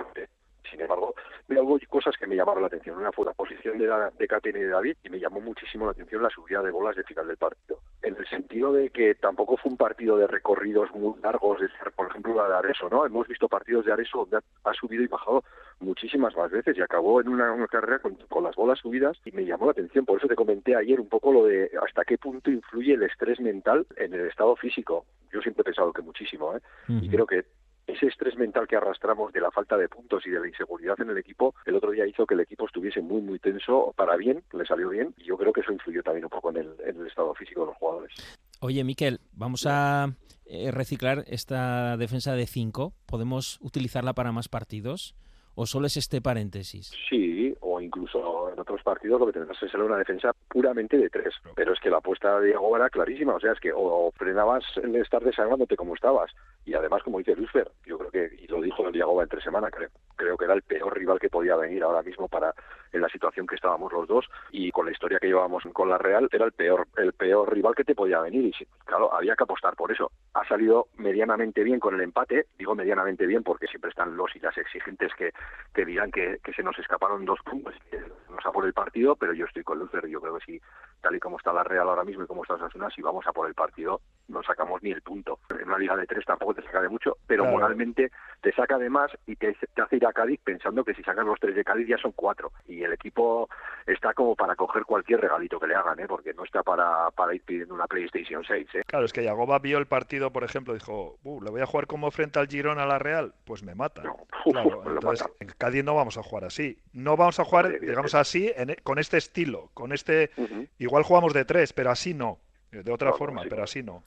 [0.70, 1.14] sin embargo,
[1.48, 2.98] veo algo cosas que me llamaron la atención.
[2.98, 5.86] Una fue la posición de, la, de Catena y de David y me llamó muchísimo
[5.86, 7.80] la atención la subida de bolas de final del partido.
[8.02, 12.08] En el sentido de que tampoco fue un partido de recorridos muy largos, de, por
[12.08, 13.06] ejemplo, la de Areso, ¿no?
[13.06, 15.44] Hemos visto partidos de Areso donde ha, ha subido y bajado
[15.80, 19.32] muchísimas más veces y acabó en una, una carrera con, con, las bolas subidas y
[19.32, 20.04] me llamó la atención.
[20.04, 23.40] Por eso te comenté ayer un poco lo de hasta qué punto influye el estrés
[23.40, 25.04] mental en el estado físico.
[25.32, 26.60] Yo siempre he pensado que muchísimo, ¿eh?
[26.88, 27.04] Uh -huh.
[27.04, 27.44] Y creo que
[27.86, 31.10] ese estrés mental que arrastramos de la falta de puntos y de la inseguridad en
[31.10, 34.42] el equipo, el otro día hizo que el equipo estuviese muy, muy tenso para bien,
[34.52, 37.00] le salió bien, y yo creo que eso influyó también un poco en el, en
[37.00, 38.14] el estado físico de los jugadores.
[38.60, 40.08] Oye, Miquel, vamos a
[40.46, 42.92] eh, reciclar esta defensa de 5.
[43.06, 45.14] ¿Podemos utilizarla para más partidos?
[45.54, 46.92] ¿O solo es este paréntesis?
[47.08, 51.34] Sí, o incluso en otros partidos lo que tendrás es una defensa puramente de tres.
[51.54, 54.64] Pero es que la apuesta de Diego era clarísima, o sea, es que o frenabas
[54.82, 56.30] el estar desangrándote como estabas,
[56.66, 59.88] y además, como dice Luisfer, yo creo que, y lo dijo Diego entre semana, creo,
[60.16, 62.52] creo que era el peor rival que podía venir ahora mismo para
[62.92, 65.98] en la situación que estábamos los dos y con la historia que llevábamos con la
[65.98, 69.44] Real era el peor el peor rival que te podía venir y claro había que
[69.44, 70.10] apostar por eso.
[70.34, 74.40] Ha salido medianamente bien con el empate digo medianamente bien porque siempre están los y
[74.40, 75.32] las exigentes que,
[75.74, 77.98] que dirán que, que se nos escaparon dos puntos que
[78.30, 80.60] nos ha por el partido pero yo estoy con Lucer yo creo que si
[81.02, 83.32] tal y como está la Real ahora mismo y como está Osasuna si vamos a
[83.32, 85.38] por el partido no sacamos ni el punto.
[85.50, 87.58] En una liga de tres tampoco te saca de mucho pero Claro.
[87.58, 91.02] moralmente te saca de más y te, te hace ir a Cádiz pensando que si
[91.02, 93.48] sacas los tres de Cádiz ya son cuatro y el equipo
[93.86, 96.06] está como para coger cualquier regalito que le hagan, ¿eh?
[96.08, 98.68] porque no está para, para ir pidiendo una PlayStation 6.
[98.74, 98.82] ¿eh?
[98.86, 101.86] Claro, es que Yagoba vio el partido, por ejemplo, dijo, uh, ¿le voy a jugar
[101.86, 103.34] como frente al Girona a la Real?
[103.44, 104.02] Pues me mata.
[104.46, 105.34] Claro, entonces, mata.
[105.40, 106.78] en Cádiz no vamos a jugar así.
[106.92, 110.30] No vamos a jugar, digamos así, en e- con este estilo, con este...
[110.78, 112.38] Igual jugamos de tres, pero así no.
[112.82, 114.02] De otra No, forma, sí, pero así no.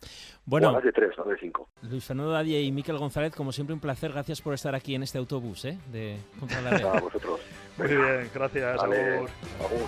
[0.46, 1.70] Bueno, de tres, no de cinco.
[1.84, 4.12] Luis Fernando Dadie y Miquel González, como siempre, un placer.
[4.12, 5.78] Gracias por estar aquí en este autobús ¿eh?
[5.92, 6.70] de contra la.
[6.94, 7.40] A vosotros.
[7.78, 8.78] Muy bien, gracias.
[8.78, 9.30] Vale, Agur.
[9.64, 9.88] agur.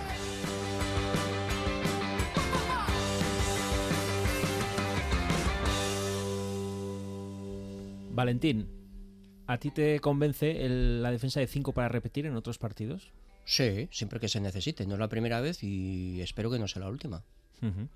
[8.14, 8.68] Valentín,
[9.46, 13.10] ¿a ti te convence el- la defensa de 5 para repetir en otros partidos?
[13.44, 14.86] Sí, siempre que se necesite.
[14.86, 17.24] No es la primera vez y espero que no sea la última.
[17.62, 17.88] Ujú.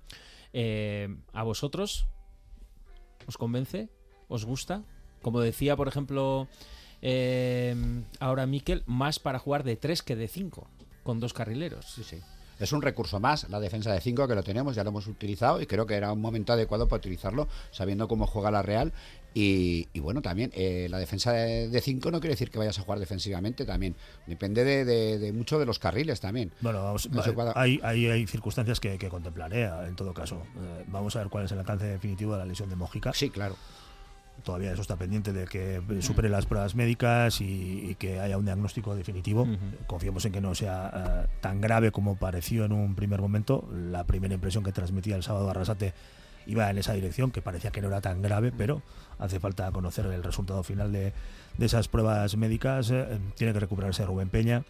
[0.59, 2.07] Eh, ¿A vosotros
[3.27, 3.89] os convence?
[4.27, 4.81] ¿Os gusta?
[5.21, 6.47] Como decía, por ejemplo,
[7.03, 7.75] eh,
[8.19, 10.67] ahora Miquel, más para jugar de 3 que de 5,
[11.03, 11.85] con dos carrileros.
[11.85, 12.17] Sí, sí.
[12.59, 15.61] Es un recurso más, la defensa de 5 que lo tenemos, ya lo hemos utilizado
[15.61, 18.93] y creo que era un momento adecuado para utilizarlo, sabiendo cómo juega la Real.
[19.39, 22.81] Y, y bueno, también eh, la defensa de 5 no quiere decir que vayas a
[22.81, 23.95] jugar defensivamente también.
[24.25, 26.51] Depende de, de- de mucho de los carriles también.
[26.61, 27.07] Bueno, vamos,
[27.55, 29.69] hay, hay, hay circunstancias que, que contemplar, ¿eh?
[29.87, 30.41] en todo caso.
[30.55, 33.13] Eh, vamos a ver cuál es el alcance definitivo de la lesión de Mojica.
[33.13, 33.55] Sí, claro.
[34.43, 38.45] Todavía eso está pendiente de que supere las pruebas médicas y, y que haya un
[38.45, 39.47] diagnóstico definitivo.
[39.87, 43.67] Confiemos en que no sea eh, tan grave como pareció en un primer momento.
[43.71, 45.93] La primera impresión que transmitía el sábado Arrasate
[46.47, 48.81] iba en esa dirección, que parecía que no era tan grave, pero
[49.19, 51.13] hace falta conocer el resultado final de,
[51.57, 52.89] de esas pruebas médicas.
[52.91, 54.63] Eh, tiene que recuperarse Rubén Peña.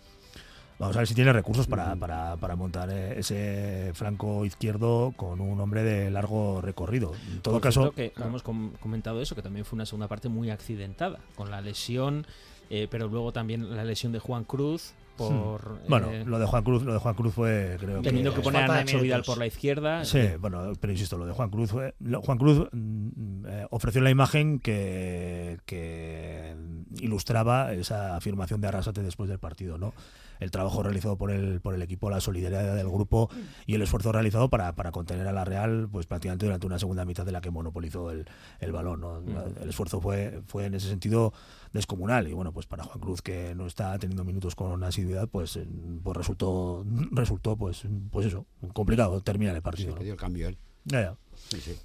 [0.79, 5.41] Vamos a ver si tiene recursos para, para, para montar eh, ese flanco izquierdo con
[5.41, 7.13] un hombre de largo recorrido.
[7.31, 10.07] En todo Por caso, que no hemos com- comentado eso, que también fue una segunda
[10.07, 12.27] parte muy accidentada, con la lesión,
[12.69, 15.79] eh, pero luego también la lesión de Juan Cruz por...
[15.89, 18.63] Bueno, eh, lo de Juan Cruz, lo de Juan Cruz fue, creo Teniendo que poner
[18.63, 20.05] a Nacho Vidal por la izquierda.
[20.05, 21.95] Sí, eh, bueno, pero insisto, lo de Juan Cruz fue.
[21.99, 26.55] lo- Juan Cruz mm, eh, ofreció la imagen que, que
[26.99, 29.93] ilustraba esa afirmación de Arrasate después del partido, ¿no?
[30.39, 33.29] El trabajo realizado por el, por el equipo, la solidaridad del grupo
[33.65, 37.05] y el esfuerzo realizado para, para contener a la Real, pues prácticamente durante una segunda
[37.05, 38.25] mitad de la que monopolizó el,
[38.59, 39.21] el balón, ¿no?
[39.21, 39.63] Mm.
[39.63, 41.33] El esfuerzo fue, fue en ese sentido
[41.73, 45.59] descomunal y bueno, pues para Juan Cruz que no está teniendo minutos con asiduidad, pues,
[46.03, 49.95] pues resultó, resultó pues, pues eso, complicado terminar el partido.
[49.95, 50.03] ¿no?
[50.03, 50.57] dio el cambio él.
[50.85, 51.17] Ya, ya.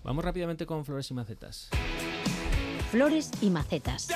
[0.05, 1.69] Vamos rápidamente con flores y macetas.
[2.91, 4.09] Flores y macetas.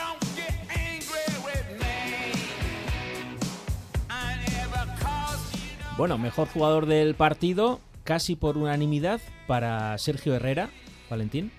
[5.96, 10.68] Bueno, mejor jugador del partido, casi por unanimidad, para Sergio Herrera.
[11.08, 11.50] Valentín.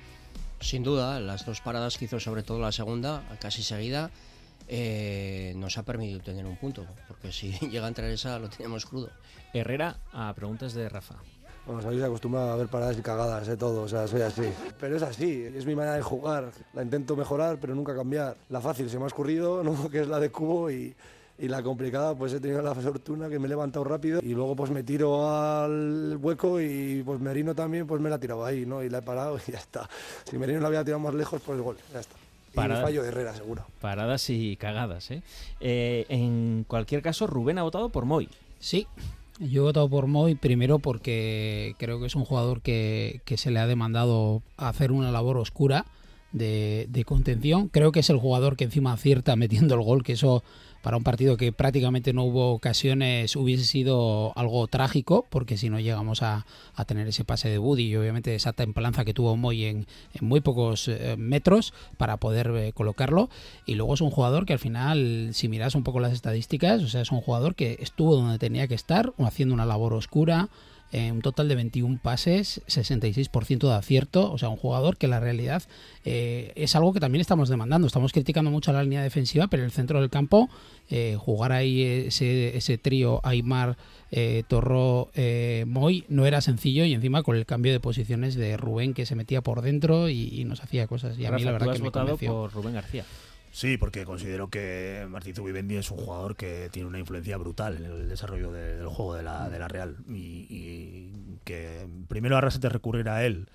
[0.59, 4.11] Sin duda, las dos paradas que hizo, sobre todo la segunda, casi seguida,
[4.67, 6.85] eh, nos ha permitido tener un punto.
[7.07, 9.09] Porque si llega a entrar esa, lo tenemos crudo.
[9.55, 11.15] Herrera a preguntas de Rafa.
[11.65, 14.47] Bueno, sabéis acostumbrado a ver paradas y cagadas de todo, o sea, soy así.
[14.79, 16.51] Pero es así, es mi manera de jugar.
[16.75, 18.37] La intento mejorar, pero nunca cambiar.
[18.49, 19.89] La fácil se me ha escurrido, ¿no?
[19.89, 20.95] que es la de cubo, y,
[21.39, 24.55] y la complicada, pues he tenido la fortuna que me he levantado rápido y luego
[24.55, 28.65] pues me tiro al hueco y pues Merino también, pues me la ha tirado ahí,
[28.65, 28.83] ¿no?
[28.83, 29.87] Y la he parado y ya está.
[30.29, 32.15] Si Merino la había tirado más lejos, pues gol, ya está.
[32.51, 33.65] Y Parada- fallo de Herrera, seguro.
[33.81, 35.21] Paradas y cagadas, ¿eh?
[35.59, 38.29] Eh, En cualquier caso, Rubén ha votado por Moy.
[38.59, 38.87] Sí,
[39.39, 43.51] yo he votado por Moy primero porque creo que es un jugador que, que se
[43.51, 45.85] le ha demandado hacer una labor oscura
[46.31, 47.67] de, de contención.
[47.69, 50.43] Creo que es el jugador que encima acierta metiendo el gol, que eso
[50.87, 55.81] para un partido que prácticamente no hubo ocasiones hubiese sido algo trágico, porque si no
[55.81, 56.45] llegamos a,
[56.85, 60.39] tener ese pase de Woody y obviamente esa templanza que tuvo Moy en, en muy
[60.39, 63.29] pocos eh, metros para poder eh, colocarlo.
[63.65, 66.87] Y luego es un jugador que al final, si miras un poco las estadísticas, o
[66.87, 70.47] sea, es un jugador que estuvo donde tenía que estar, haciendo una labor oscura,
[70.91, 75.19] eh, un total de 21 pases, 66% de acierto, o sea, un jugador que la
[75.19, 75.63] realidad
[76.05, 77.87] eh, es algo que también estamos demandando.
[77.87, 80.49] Estamos criticando mucho a la línea defensiva, pero en el centro del campo,
[80.89, 83.77] eh, jugar ahí ese, ese trío Aymar,
[84.11, 88.55] eh, Torró, eh, Moy no era sencillo y encima con el cambio de posiciones de
[88.55, 91.19] Rubén que se metía por dentro y, y nos hacía cosas.
[91.19, 92.31] Y a mí Rafa, la tú verdad has que me votado convenció.
[92.31, 93.03] por Rubén García.
[93.57, 97.85] Sí, porque considero que Martín Zubimendi es un jugador que tiene una influencia brutal en
[97.85, 99.95] el desarrollo de- del juego de la, de la Real.
[100.07, 103.47] Y, y que primero Arrasate recurrir a él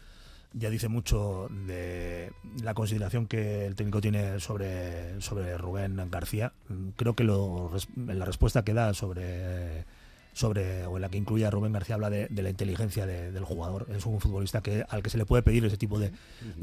[0.54, 2.32] ya dice mucho de
[2.64, 6.52] la consideración que el técnico tiene sobre, sobre Rubén García.
[6.96, 9.84] Creo que lo, la respuesta que da sobre
[10.32, 13.44] sobre o en la que incluye a Rubén García habla de, la inteligencia de- del
[13.44, 13.86] jugador.
[13.90, 16.12] Es un futbolista que al que se le puede pedir ese tipo de,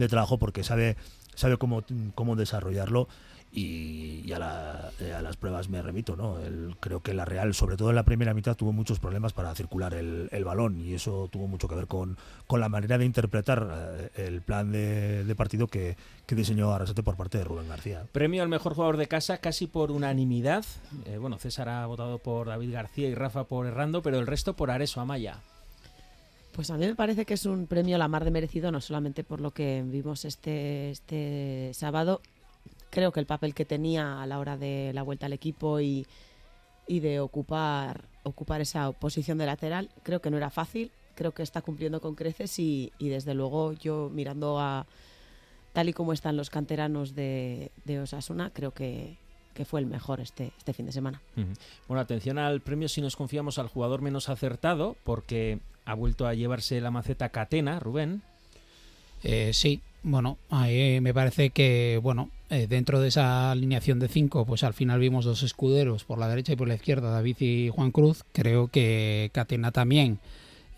[0.08, 0.98] trabajo porque sabe
[1.36, 1.84] sabe cómo,
[2.16, 3.08] cómo desarrollarlo
[3.52, 6.38] y, eh, a las pruebas me remito no
[6.80, 9.94] creo que la Real sobre todo en la primera mitad tuvo muchos problemas para circular
[9.94, 12.18] el, balón y eso tuvo mucho que ver con,
[12.48, 15.96] con la manera de interpretar eh, el plan de partido que,
[16.30, 19.66] que diseñó Arrasate por parte de Rubén García Premio al mejor jugador de casa casi
[19.66, 20.64] por unanimidad.
[21.06, 24.56] Eh, bueno, César ha votado por David García y Rafa por Errando, pero el resto
[24.56, 25.40] por Areso Amaya.
[26.52, 29.24] Pues a mí me parece que es un premio la mar de merecido, no solamente
[29.24, 32.22] por lo que vimos este, este sábado.
[32.92, 36.06] Creo que el papel que tenía a la hora de la vuelta al equipo y,
[36.88, 40.92] y de ocupar, ocupar esa posición de lateral, creo que no era fácil.
[41.16, 44.86] Creo que está cumpliendo con creces y, y desde luego yo mirando a
[45.74, 49.18] tal y como están los canteranos de, de Osasuna, creo que,
[49.54, 51.22] que fue el mejor este, este fin de semana.
[51.88, 56.34] Bueno, atención al premio si nos confiamos al jugador menos acertado, porque ha vuelto a
[56.34, 58.22] llevarse la maceta Catena, Rubén.
[59.24, 64.46] Eh, sí, bueno, ahí me parece que, bueno, eh, dentro de esa alineación de cinco,
[64.46, 67.70] pues al final vimos dos escuderos por la derecha y por la izquierda, David y
[67.70, 68.24] Juan Cruz.
[68.32, 70.20] Creo que Catena también,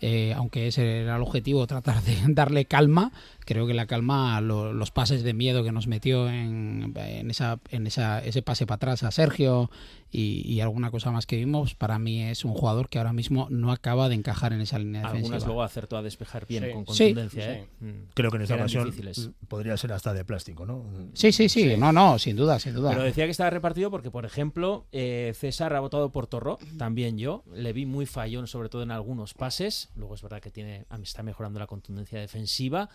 [0.00, 3.12] eh, aunque ese era el objetivo, tratar de darle calma.
[3.44, 7.58] Creo que la calma, lo- los pases de miedo que nos metió en, en esa,
[7.70, 9.70] en esa, ese pase para atrás a Sergio
[10.10, 13.48] y, y alguna cosa más que vimos, para mí es un jugador que ahora mismo
[13.50, 15.26] no acaba de encajar en esa línea defensiva.
[15.36, 16.70] Algunas luego acertó a despejar bien Sí.
[16.72, 17.04] con Sí.
[17.14, 17.52] contundencia.
[17.54, 17.66] ¿eh?
[17.80, 17.90] Mm.
[18.14, 19.30] creo que en esta eran ocasión difíciles.
[19.48, 20.84] podría ser hasta de plástico ¿no?
[21.14, 22.90] Sí, sí, sí, no, no, sin duda, sin duda.
[22.90, 27.16] Pero decía que estaba repartido porque, por ejemplo, eh, César ha votado por Torró, también
[27.18, 27.42] yo.
[27.54, 29.88] Le vi muy fallón, sobre todo en algunos pases.
[29.96, 32.90] Luego es verdad que tiene, a mí está mejorando la contundencia defensiva,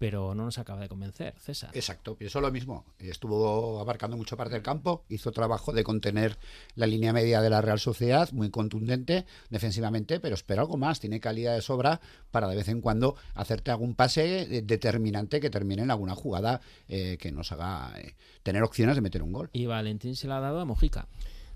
[0.00, 1.72] pero no nos acaba de convencer, César.
[1.74, 2.86] Exacto, pienso lo mismo.
[2.98, 6.38] Estuvo abarcando mucha parte del campo, hizo trabajo de contener
[6.74, 11.00] la línea media de la Real Sociedad, muy contundente defensivamente, pero espera algo más.
[11.00, 15.82] Tiene calidad de sobra para de vez en cuando hacerte algún pase determinante que termine
[15.82, 19.50] en alguna jugada eh, que nos haga eh, tener opciones de meter un gol.
[19.52, 21.08] Y Valentín se la ha dado a Mojica.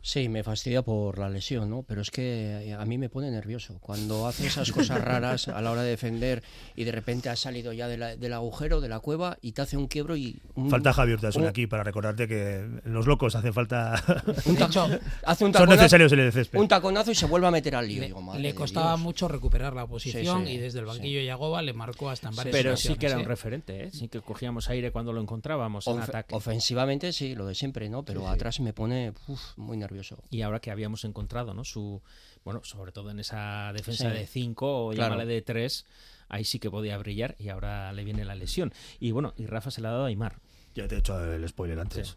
[0.06, 1.82] Sí, me fastidia por la lesión, ¿no?
[1.82, 3.78] Pero es que eh, a mí me pone nervioso.
[3.80, 6.42] Cuando hace esas cosas raras a la hora de defender
[6.76, 9.62] y de repente has salido ya de la- del agujero, de la cueva y te
[9.62, 10.38] hace un quiebro y...
[10.56, 13.94] Un, Falta Javier un- aquí para recordarte que en los locos hace falta.
[14.44, 14.88] Un taco-
[15.24, 16.58] hace un Son taconazo- necesarios en el césped.
[16.58, 18.00] Un taconazo y se vuelve a meter al lío.
[18.02, 20.90] Le, Digo, madre le costaba mucho recuperar la posición Sí, sí, y desde el sí.
[20.90, 23.26] banquillo Yagoba le marcó hasta en varias Pero sí que era un ¿eh?
[23.26, 23.90] referente, ¿eh?
[23.90, 26.34] sí que cogíamos aire cuando lo encontrábamos en Ofe- ataque.
[26.34, 28.02] Ofensivamente sí, lo de siempre, ¿no?
[28.04, 28.32] Pero Sí, sí.
[28.34, 29.93] atrás me pone uf, muy nervioso.
[30.30, 31.64] Y ahora que habíamos encontrado, ¿no?
[31.64, 32.02] Su,
[32.44, 34.16] bueno, sobre todo en esa defensa Sí.
[34.18, 35.24] de 5 o Claro.
[35.24, 35.86] de 3,
[36.28, 38.72] ahí sí que podía brillar y ahora le viene la lesión.
[39.00, 40.40] Y bueno, y Rafa se la ha dado a Aymar.
[40.74, 42.16] Ya te he hecho el spoiler antes.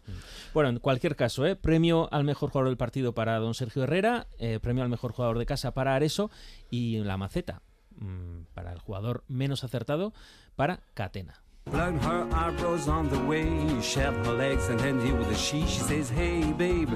[0.52, 1.54] Bueno, en cualquier caso, ¿eh?
[1.54, 5.38] premio al mejor jugador del partido para don Sergio Herrera, eh, premio al mejor jugador
[5.38, 6.28] de casa para Areso
[6.68, 7.62] y la maceta
[8.00, 10.12] mm, para el jugador menos acertado
[10.56, 11.40] para Catena.
[11.70, 13.46] Plug her eyebrows on the way,
[13.82, 15.66] shave her legs and then deal with a she.
[15.66, 16.90] She says, Hey babe,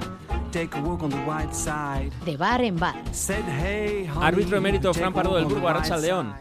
[0.51, 2.11] take a walk on the white side.
[2.25, 2.95] De bar en bar.
[3.11, 5.97] Said, Hey, honey, Árbitro emérito take Fran a Pardo del on the Burgo, white Arracha
[6.01, 6.33] León.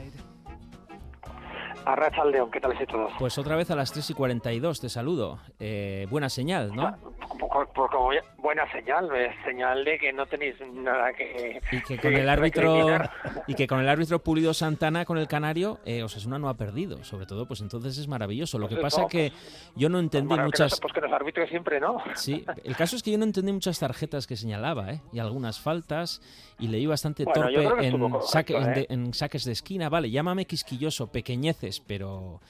[1.83, 1.91] Side.
[1.93, 3.13] Arracha León, ¿qué tal estáis todos?
[3.19, 5.39] Pues otra vez a las 3 y 42, te saludo.
[5.61, 6.97] Eh, buena señal, ¿no?
[7.39, 11.61] Por, por como ya- buena señal, es señal de que no tenéis nada que.
[11.71, 12.73] Y que con el árbitro
[13.47, 17.03] y que con el árbitro Pulido Santana con el Canario, eh, Osasuna no ha perdido.
[17.05, 18.59] Sobre todo, pues entonces es maravilloso.
[18.59, 19.33] Lo que Pues pasa eso, que
[19.77, 20.73] yo no entendí Bueno, que muchas.
[20.73, 21.99] nos- pues que nos arbitre siempre, ¿no?
[22.15, 25.01] Sí, el caso es que yo no entendí muchas tarjetas que señalaba, ¿eh?
[25.13, 26.21] Y algunas faltas,
[26.59, 28.75] y leí bastante Bueno, torpe en, correcto, saque- en ¿eh?
[28.75, 29.89] de- en saques de esquina.
[29.89, 32.41] Vale, llámame quisquilloso, pequeñeces, pero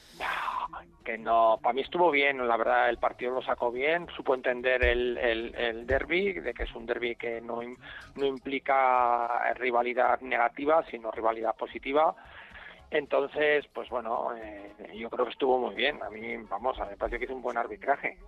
[1.05, 4.85] Que no, para mí estuvo bien, la verdad, el partido lo sacó bien, supo entender
[4.85, 7.61] el, el, el derby, de que es un derby que no,
[8.15, 12.15] no implica rivalidad negativa, sino rivalidad positiva.
[12.93, 16.03] Entonces, pues bueno, eh, yo creo que estuvo muy bien.
[16.03, 18.19] A mí, vamos, a mí me pareció que hizo un buen arbitraje.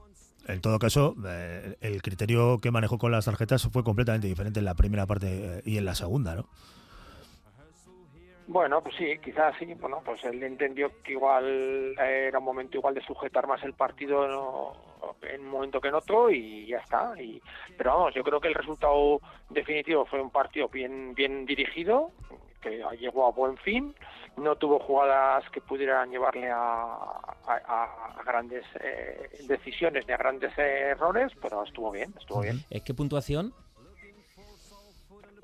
[0.48, 4.64] En todo caso, eh, el criterio que manejó con las tarjetas fue completamente diferente en
[4.64, 6.48] la primera parte eh, y en la segunda, ¿no?
[8.46, 9.72] Bueno, pues sí, quizás sí.
[9.74, 14.28] Bueno, pues él entendió que igual era un momento igual de sujetar más el partido
[14.28, 14.72] ¿no?
[15.22, 17.14] en un momento que en otro y ya está.
[17.20, 17.40] Y,
[17.76, 19.20] pero vamos, yo creo que el resultado
[19.50, 22.10] definitivo fue un partido bien, bien dirigido,
[22.60, 23.94] que llegó a buen fin,
[24.36, 30.52] no tuvo jugadas que pudieran llevarle a, a- a grandes eh, decisiones ni a grandes
[30.58, 32.60] eh, errores, pero estuvo bien, estuvo bien.
[32.70, 33.52] Eh, ¿Qué puntuación?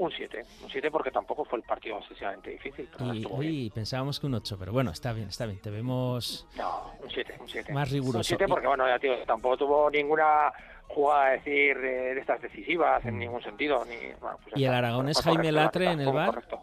[0.01, 3.53] Un 7, un 7 porque tampoco fue el partido excesivamente difícil, pero Y, estuvo bien.
[3.53, 5.61] uy, pensábamos que un 8, pero bueno, está bien, está bien.
[5.61, 7.71] Te vemos No, un 7, un 7.
[7.75, 8.23] más Un riguroso.
[8.23, 10.51] 7 porque, bueno, ya tío, tampoco tuvo ninguna
[10.89, 13.85] jugada, decir, de, de estas decisivas en ningún sentido.
[13.85, 16.31] Ni, bueno, pues ¿Y el aragonés fue Jaime Latre en el bar?
[16.31, 16.61] correcto.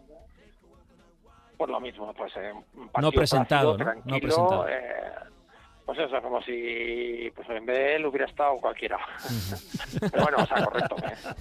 [1.56, 4.14] Pues lo mismo, pues eh, un No presentado, plácido, ¿no?
[4.14, 4.68] No presentado.
[4.68, 5.12] eh,
[5.88, 8.98] pues eso, como si pues en vez de él hubiera estado cualquiera.
[9.98, 10.96] Pero bueno, o sea, correcto.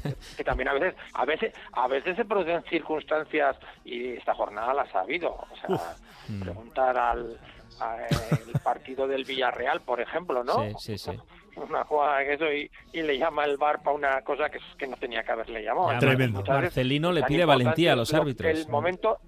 [0.05, 0.13] eh.
[0.37, 4.95] Que también a veces, a veces, a veces se producen circunstancias y esta jornada las
[4.95, 5.31] ha habido.
[5.31, 5.95] O sea,
[6.29, 6.41] Mm.
[6.41, 7.37] preguntar al
[7.81, 10.63] a, el partido del Villarreal, por ejemplo, ¿no?
[10.79, 11.11] Sí, sí, sí.
[11.57, 14.87] Una jugada que eso y, y le llama el bar para una cosa que, que
[14.87, 15.99] no tenía que haberle llamado.
[15.99, 16.41] Tremendo.
[16.47, 18.49] Marcelino le pide valentía a los lo- árbitros.
[18.49, 19.19] El momento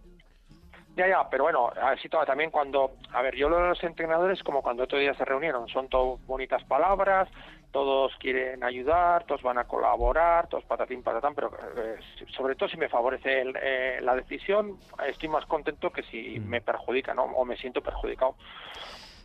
[0.99, 4.43] ya, ya, pero bueno, así todo, también cuando, a ver, yo lo de los entrenadores
[4.43, 7.29] como cuando otro día se reunieron, son todo bonitas palabras,
[7.71, 12.67] todos quieren ayudar, todos van a colaborar, todos patatín patatán, pero eh, si- sobre todo
[12.67, 14.77] si me favorece el, eh, la decisión,
[15.07, 16.49] estoy más contento que si Mm.
[16.49, 17.23] me perjudica, ¿no?
[17.23, 18.35] O me siento perjudicado.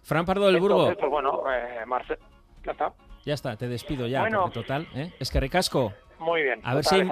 [0.04, 2.18] Fran Pardo del Burgo, pues bueno, eh, Marce-
[2.64, 2.92] ya está.
[3.24, 4.50] ya está, te despido ya, Bueno.
[4.50, 5.10] total, ¿eh?
[5.18, 5.92] Es que recasco.
[6.18, 6.60] Muy bien.
[6.62, 7.10] A ver total, si-.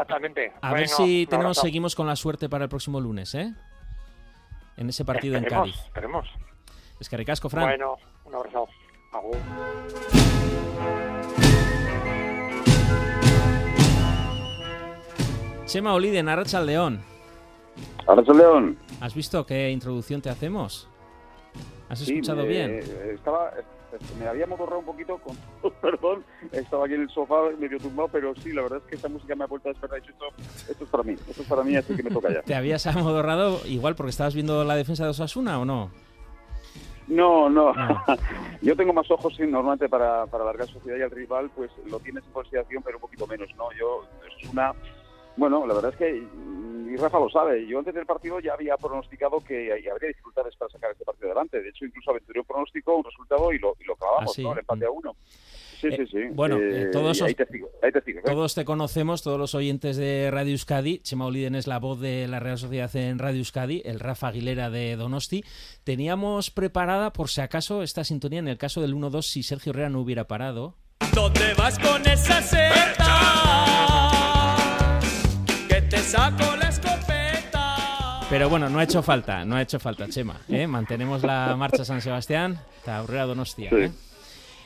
[0.61, 3.53] A ver Bueno, si un tenemos, seguimos con la suerte para el próximo lunes, ¿eh?
[4.77, 5.85] En ese partido en Esperemos, Cádiz.
[5.87, 6.29] Esperemos.
[7.01, 7.65] Es que recasco, Fran.
[7.65, 8.69] Bueno, un abrazo.
[9.13, 9.37] Agur.
[15.67, 17.01] Chema Oliden, Arracha León.
[18.07, 18.77] Arracha León.
[19.01, 20.89] ¿Has visto qué introducción te hacemos?
[21.89, 22.81] ¿Has Sí, escuchado me- bien?
[23.15, 23.53] Estaba,
[24.19, 25.37] me había modorrado un poquito, con
[25.81, 29.09] perdón, estaba aquí en el sofá medio tumbado, pero sí, la verdad es que esta
[29.09, 29.99] música me ha vuelto a despertar.
[29.99, 30.27] Esto,
[30.71, 32.43] esto es para mí, esto es para mí, así que me toca ya.
[32.45, 35.91] ¿Te habías amodorrado igual porque estabas viendo la defensa de Osasuna o no?
[37.09, 37.75] No, no.
[38.63, 41.99] Yo tengo más ojos sí, normalmente para, para la Sociedad y al rival, pues lo
[42.01, 43.73] tienes en consideración, pero un poquito menos, ¿no?
[43.79, 44.73] Yo, es una.
[45.37, 48.53] Bueno, la verdad es que, mm, y Rafa lo sabe, yo antes del partido ya
[48.55, 51.63] había pronosticado que habría dificultades para sacar este partido adelante.
[51.63, 54.43] De hecho, incluso aventuré un pronóstico, un resultado y lo, y lo clavamos, Ah, sí.
[54.43, 54.53] ¿no?
[54.53, 55.17] El empate a uno.
[55.81, 56.19] Sí, sí, sí.
[56.33, 58.23] bueno, Eh, eh, ¿eh?
[58.25, 60.99] Todos te conocemos, todos los oyentes de Radio Euskadi.
[61.01, 64.71] Chema Oliden es la voz de la Real Sociedad en Radio Euskadi, el Rafa Aguilera
[64.71, 65.43] de Donosti.
[65.83, 69.89] Teníamos preparada, por si acaso, esta sintonía en el caso del 1-2 si Sergio Herrera
[69.89, 70.77] no hubiera parado.
[71.15, 74.02] ¿Dónde vas con esa seta?
[75.73, 78.21] Que te saco la escopeta.
[78.29, 80.39] Pero bueno, no ha hecho falta, no ha hecho falta, Chema.
[80.51, 80.67] ¿eh?
[80.67, 83.71] Mantenemos la marcha San Sebastián, está Aurrera Donostia.
[83.71, 83.77] Sí.
[83.77, 83.91] ¿eh?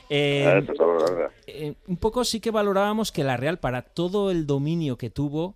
[0.09, 1.31] Eh, eso es la verdad.
[1.47, 5.55] eh, un poco sí que valorábamos que la Real, para todo el dominio que tuvo,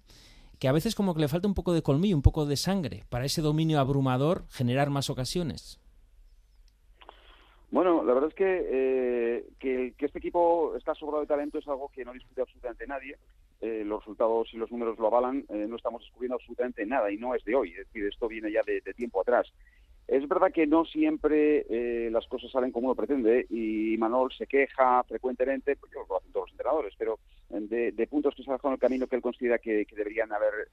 [0.58, 3.04] que a veces como que le falta un poco de colmillo, un poco de sangre,
[3.10, 5.82] para ese dominio abrumador generar más ocasiones.
[7.72, 11.68] Bueno, la verdad es que, eh, que, que este equipo está sobrado de talento es
[11.68, 13.18] algo que no discute absolutamente nadie.
[13.62, 15.46] Eh, los resultados y los números lo avalan.
[15.50, 17.70] eh, no estamos descubriendo absolutamente nada y no es de hoy.
[17.72, 19.48] Es decir, esto viene ya de, tiempo atrás.
[20.08, 24.48] Es verdad que no siempre eh, las cosas salen como uno pretende y Manol se
[24.48, 27.20] queja frecuentemente, pues yo lo hacen todos los entrenadores, pero
[27.52, 30.34] eh, de, puntos que se han dejado en el camino que él considera que, deberían
[30.34, 30.68] haber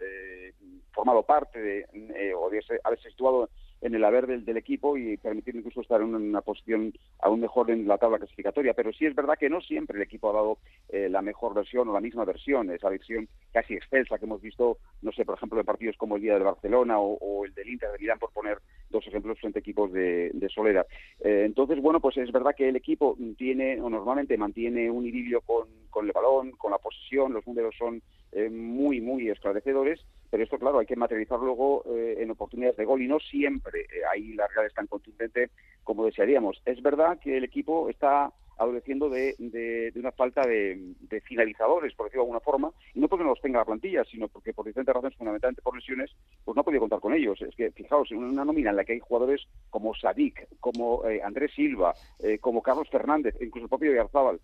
[0.93, 3.51] formado parte de, o de haberse situado
[3.81, 7.71] en el haber del, del equipo y permitir incluso estar en una posición aún mejor
[7.71, 8.75] en la tabla clasificatoria.
[8.75, 10.59] Pero sí es verdad que no siempre el equipo ha dado
[10.89, 14.79] eh, la mejor versión o la misma versión, esa versión casi excelsa que hemos visto,
[15.03, 17.93] no sé, por ejemplo, en partidos como el día del Barcelona o, el del Inter
[17.93, 18.59] de Milán, por poner
[18.91, 20.87] dos ejemplos frente a equipos de, de Solera.
[21.21, 25.41] Eh, entonces, bueno, pues es verdad que el equipo tiene, o normalmente mantiene un idilio
[25.43, 28.03] con, con el balón, con la posesión, los números son
[28.33, 30.01] eh, muy, muy esclarecedores,
[30.31, 33.81] pero esto, claro, hay que materializar luego eh, en oportunidades de gol y no siempre
[33.83, 35.51] eh, ahí la Real es tan contundente
[35.85, 36.61] como desearíamos.
[36.65, 42.23] Es verdad que el equipo está adoleciendo de, de- una falta de, finalizadores, por decirlo
[42.23, 44.93] de alguna forma, y no porque no los tenga la plantilla, sino porque por diferentes
[44.95, 46.11] razones, fundamentalmente por lesiones,
[46.45, 47.41] pues no ha podido contar con ellos.
[47.41, 51.21] Es que, fijaos, en una nómina en la que hay jugadores como Sadik, como eh,
[51.23, 51.95] Andrés Silva,
[52.41, 54.41] como Carlos Fernández, incluso el propio Yarzábal,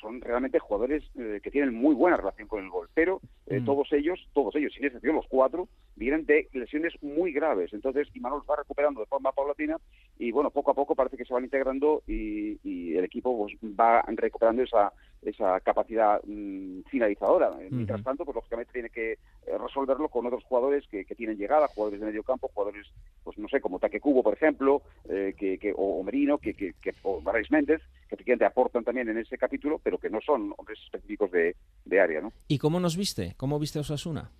[0.00, 3.64] son realmente jugadores eh, que tienen muy buena relación con el gol, pero eh, Mm.
[3.64, 7.72] todos ellos, todos ellos, sin excepción los cuatro, vienen de lesiones muy graves.
[7.72, 9.76] Entonces, Imanol va recuperando de forma paulatina
[10.18, 13.54] y, bueno, poco a poco parece que se van integrando y, y el equipo pues,
[13.78, 14.92] va recuperando esa,
[15.30, 17.50] esa capacidad mm, finalizadora.
[17.70, 19.18] Mientras tanto, pues lógicamente tiene que eh,
[19.58, 22.86] resolverlo con otros jugadores que, que tienen llegada, jugadores de medio campo, jugadores,
[23.24, 26.72] pues no sé, como Taque Cubo, por ejemplo, eh, que, que- o, Merino, que, que,
[26.80, 30.54] que- o Barrais Méndez, que efectivamente aportan también en ese capítulo, pero que no son
[30.56, 32.32] hombres específicos de, de área, ¿no?
[32.48, 33.34] ¿Y cómo nos viste?
[33.36, 34.30] ¿Cómo viste a Osasuna?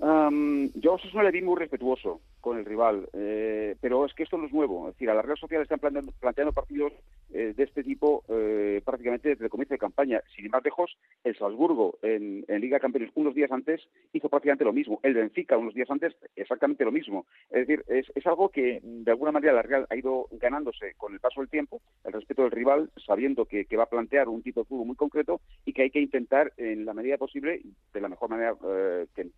[0.00, 4.22] Am, yo a Osasuna le vi muy respetuoso con el rival, eh, pero es que
[4.22, 4.88] esto no es nuevo.
[4.88, 6.94] Es decir, a la Real Sociedad están planteando, planteando partidos
[7.30, 10.22] eh, de este tipo eh, prácticamente desde el comienzo de campaña.
[10.34, 14.64] Sin ir más lejos, el Salzburgo en, en Liga Campeones unos días antes hizo prácticamente
[14.64, 14.98] lo mismo.
[15.02, 17.26] El Benfica unos días antes exactamente lo mismo.
[17.50, 21.12] Es decir, es, es algo que de alguna manera la Real ha ido ganándose con
[21.12, 24.42] el paso del tiempo, el respeto del rival, sabiendo que, que va a plantear un
[24.42, 27.60] tipo de fútbol muy concreto y que hay que intentar, en la medida posible,
[27.92, 29.28] de la mejor manera eh, que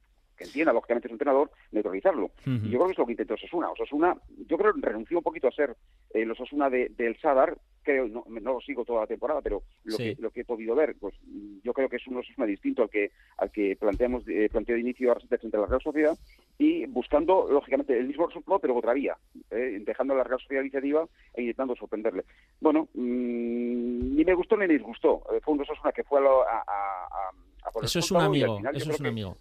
[0.40, 2.30] que entienda lógicamente su entrenador, neutralizarlo.
[2.46, 3.70] Y yo creo que es lo que intentó Osasuna.
[3.70, 4.16] Osasuna,
[4.48, 5.70] yo creo que renunció un poquito a ser
[6.14, 9.62] eh, el Osasuna de, del Sadar, creo, no, no lo sigo toda la temporada, pero
[9.84, 10.16] lo, Sí.
[10.16, 11.14] que, lo que he podido ver, pues
[11.62, 14.80] yo creo que es un Osasuna distinto al que al que planteamos eh, planteó de
[14.80, 16.16] inicio Arrasate frente a la Real Sociedad
[16.58, 19.16] y buscando, lógicamente, el mismo resultado, pero otra vía,
[19.50, 22.24] eh, dejando a la Real Sociedad iniciativa e intentando sorprenderle.
[22.60, 25.22] Bueno, mm, ni me gustó ni me disgustó.
[25.34, 27.28] Eh, fue un Osasuna que fue a, lo- a, a-
[27.64, 29.36] a- por Eso es un amigo, eso es un que- amigo.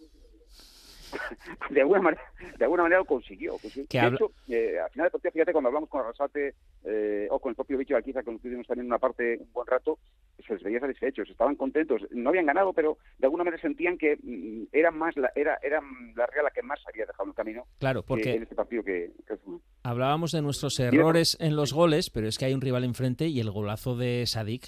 [1.69, 2.23] de alguna manera
[2.57, 5.67] de alguna manera lo consiguió, de habla- hecho eh, al final del partido fíjate cuando
[5.69, 6.53] hablamos con Arrasate
[6.85, 9.67] eh, o con el propio Bicho Alquiza que nos tuvimos también una parte un buen
[9.67, 9.99] rato
[10.45, 12.01] se les veía satisfechos estaban contentos.
[12.11, 15.81] No habían ganado pero de alguna manera sentían que mm, era más la era era
[16.15, 18.55] la Real la que más había dejado en el camino Claro, que porque- en este
[18.55, 19.35] partido que, que.
[19.83, 23.39] Hablábamos de nuestros errores en los goles, pero es que hay un rival enfrente y
[23.39, 24.67] el golazo de Sadik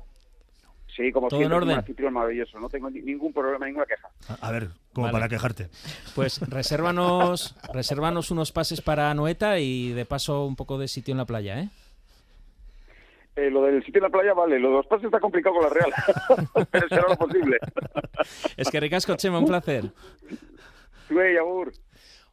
[0.95, 1.79] sí como ¿Todo siempre en un orden?
[1.79, 5.13] anfitrión maravilloso no tengo ni- ningún problema ninguna queja A, a ver, como Vale.
[5.13, 5.69] para quejarte.
[6.15, 11.17] Pues resérvanos, resérvanos unos pases para Noeta y de paso un poco de sitio en
[11.19, 11.69] la playa, ¿eh?
[13.37, 15.63] Eh, lo del sitio en la playa vale lo de los pases está complicado con
[15.63, 15.93] la Real
[16.71, 17.57] pero será lo posible
[18.57, 19.89] Es que ricasco, Chema, un placer.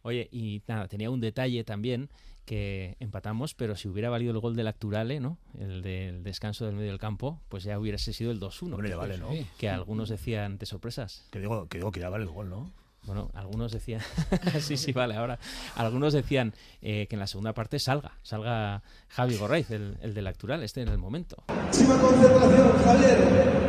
[0.03, 2.09] Oye, y nada, tenía un detalle también
[2.49, 5.37] que empatamos, pero si hubiera valido el gol del Acturale, ¿no?
[5.61, 8.73] El del descanso del medio del campo, pues ya hubiese sido el 2-1.
[8.73, 9.29] Hombre, ya que- vale, ¿no?
[9.59, 11.27] Que algunos decían de sorpresas.
[11.31, 12.73] Que digo, que digo que ya vale el gol, ¿no?
[13.05, 14.01] Bueno, algunos decían,
[14.61, 15.39] sí, sí, vale, ahora,
[15.77, 20.27] algunos decían eh, que en la segunda parte salga, salga Javi Gorraiz, el, el del
[20.27, 21.45] Actural, este en el momento.
[21.49, 23.69] Máxima concentración, Javier.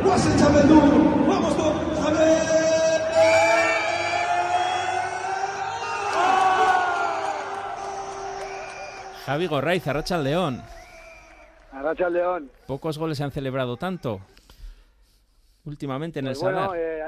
[1.28, 1.54] Vamos
[2.02, 2.59] Javier.
[9.30, 10.60] Javi Gorraiz, Arracha al León.
[11.70, 12.50] Arracha al León.
[12.66, 14.20] Pocos goles se han celebrado tanto
[15.64, 17.04] últimamente en Pues el bueno, eh,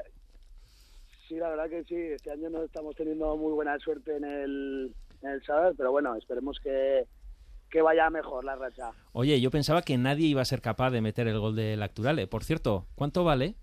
[1.26, 1.96] sí, la verdad que sí.
[1.96, 6.14] Este año no estamos teniendo muy buena suerte en el, en el Sadar, pero bueno,
[6.14, 7.08] esperemos que,
[7.68, 8.92] que vaya mejor la racha.
[9.10, 12.28] Oye, yo pensaba que nadie iba a ser capaz de meter el gol del Acturale.
[12.28, 13.56] Por cierto, ¿cuánto vale?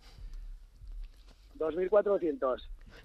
[1.60, 2.62] 2.400.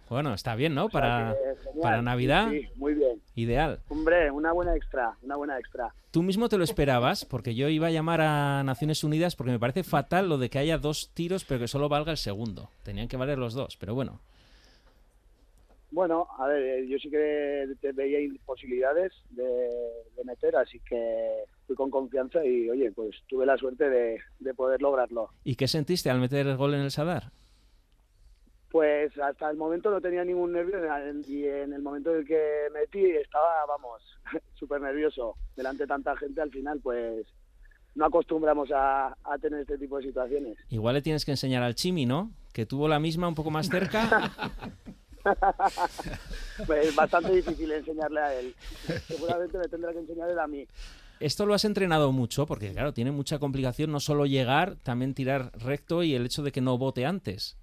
[0.08, 0.86] Bueno, está bien, ¿no?
[0.86, 1.34] O sea
[1.80, 3.20] Para, Navidad, Sí, sí, muy bien.
[3.34, 3.80] ideal.
[3.88, 5.92] Hombre, una buena extra, una buena extra.
[6.10, 9.58] Tú mismo te lo esperabas, porque yo iba a llamar a Naciones Unidas porque me
[9.58, 12.68] parece fatal lo de que haya dos tiros, pero que solo valga el segundo.
[12.84, 14.20] Tenían que valer los dos, pero bueno.
[15.90, 21.44] Bueno, a ver, eh, yo sí que te veía posibilidades de, de meter, así que
[21.68, 25.30] fui con confianza y, oye, pues tuve la suerte de, de poder lograrlo.
[25.44, 27.30] ¿Y qué sentiste al meter el gol en el Sadar?
[28.74, 30.80] Pues hasta el momento no tenía ningún nervio
[31.28, 34.02] y en el momento en el que metí estaba, vamos,
[34.58, 35.36] súper nervioso.
[35.54, 37.24] Delante de tanta gente al final, pues
[37.94, 40.58] no acostumbramos a, a tener este tipo de situaciones.
[40.70, 42.32] Igual le tienes que enseñar al Chimi, ¿no?
[42.52, 44.32] Que tuvo la misma un poco más cerca.
[46.66, 48.54] Pues es bastante difícil enseñarle a él.
[49.06, 50.66] Seguramente me tendrá que enseñar él a mí.
[51.20, 55.52] Esto lo has entrenado mucho, porque claro, tiene mucha complicación no solo llegar, también tirar
[55.58, 57.56] recto y el hecho de que no bote antes.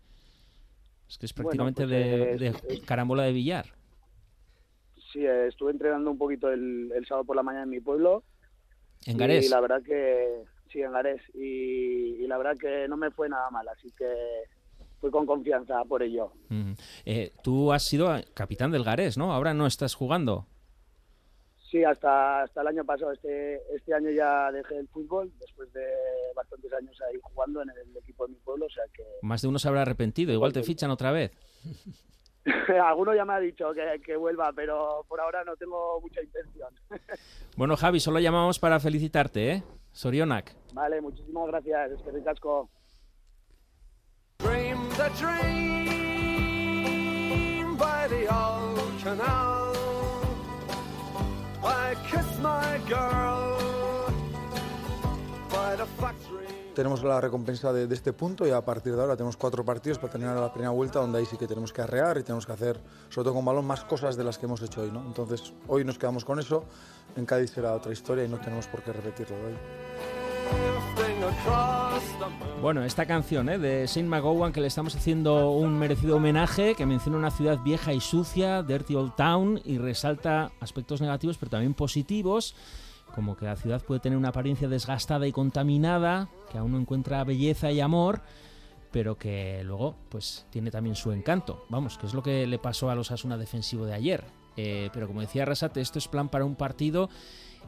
[1.12, 3.66] Es que es Bueno, prácticamente pues, de, eh, carambola de billar.
[5.12, 8.24] Sí, eh, estuve entrenando un poquito el, el sábado por la mañana en mi pueblo.
[9.06, 9.46] En Garés.
[9.46, 11.22] Y la verdad que, sí, en Garés.
[11.34, 14.06] Y, y la verdad que no me fue nada mal, así que
[15.02, 16.32] fui con confianza por ello.
[17.04, 19.34] Eh, tú has sido capitán del Garés, ¿no?
[19.34, 20.48] Ahora no estás jugando.
[21.72, 23.14] Sí, hasta, hasta el año pasado.
[23.14, 25.86] Este, este año ya dejé el fútbol, después de
[26.36, 29.48] bastantes años ahí jugando en el equipo de mi pueblo, o sea que Más de
[29.48, 30.34] uno se habrá arrepentido.
[30.34, 31.32] Igual te fichan otra vez.
[32.84, 36.70] alguno ya me ha dicho que, que vuelva, pero por ahora no tengo mucha intención.
[37.58, 39.64] Bueno, Javi, solo llamamos para felicitarte, ¿eh?
[39.92, 40.56] Sorionak.
[40.74, 42.70] vale, muchísimas gracias, es que ricasco.
[44.40, 45.86] Dream the dream
[47.78, 49.61] by the old canal.
[56.74, 60.00] Tenemos la recompensa de, de este punto y a partir de ahora tenemos cuatro partidos
[60.00, 62.54] para terminar la primera vuelta donde ahí sí que tenemos que arrear y tenemos que
[62.54, 64.92] hacer, sobre todo con balón, más cosas de las que hemos hecho hoy.
[64.92, 65.02] ¿no?
[65.02, 66.64] Entonces hoy nos quedamos con eso,
[67.16, 71.11] en Cádiz será otra historia y no tenemos por qué repetirlo hoy.
[72.62, 73.58] Bueno, esta canción ¿eh?
[73.58, 77.94] de Saint McGowan que le estamos haciendo un merecido homenaje, que menciona una ciudad vieja
[77.94, 82.56] y sucia, Dirty Old Town, y resalta aspectos negativos pero también positivos,
[83.16, 87.24] como que la ciudad puede tener una apariencia desgastada y contaminada, que aún no encuentra
[87.24, 88.22] belleza y amor,
[88.92, 91.66] pero que luego pues tiene también su encanto.
[91.70, 94.24] Vamos, que es lo que le pasó a los Asuna defensivo de ayer.
[94.58, 97.10] Eh, pero como decía Rasate, esto es plan para un partido.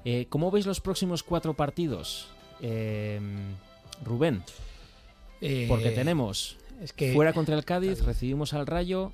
[0.05, 2.29] Eh, ¿Cómo veis los próximos cuatro partidos?
[2.61, 3.19] Eh,
[4.03, 4.43] Rubén.
[5.41, 9.11] Eh, Porque tenemos es que- fuera contra el Cádiz, recibimos al Rayo,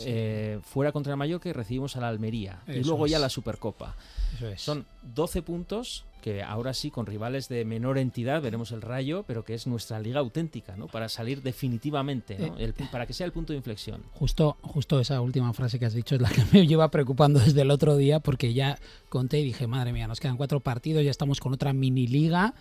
[0.00, 2.62] eh, fuera contra el Mallorca y recibimos al Almería.
[2.66, 3.94] y luego ya la Supercopa.
[4.36, 4.60] Eso es.
[4.62, 9.44] Son 12 puntos que ahora sí, con rivales de menor entidad, veremos el Rayo, pero
[9.44, 10.86] que es nuestra liga auténtica, ¿no?
[10.86, 12.56] Para salir definitivamente, ¿no?
[12.58, 14.02] Eh, El pu- para que sea el punto de inflexión.
[14.12, 17.60] Justo, justo esa última frase que has dicho es la que me lleva preocupando desde
[17.62, 21.10] el otro día porque ya conté y dije, madre mía, nos quedan cuatro partidos, ya
[21.10, 22.54] estamos con otra mini liga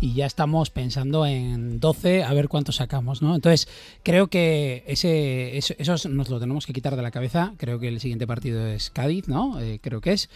[0.00, 3.34] y ya estamos pensando en 12 a ver cuánto sacamos, ¿no?
[3.34, 3.66] Entonces,
[4.02, 5.74] creo que ese, eso,
[6.08, 7.54] nos lo tenemos que quitar de la cabeza.
[7.56, 9.58] Creo que el siguiente partido es Cádiz, ¿no?
[9.60, 10.28] Eh, creo que es.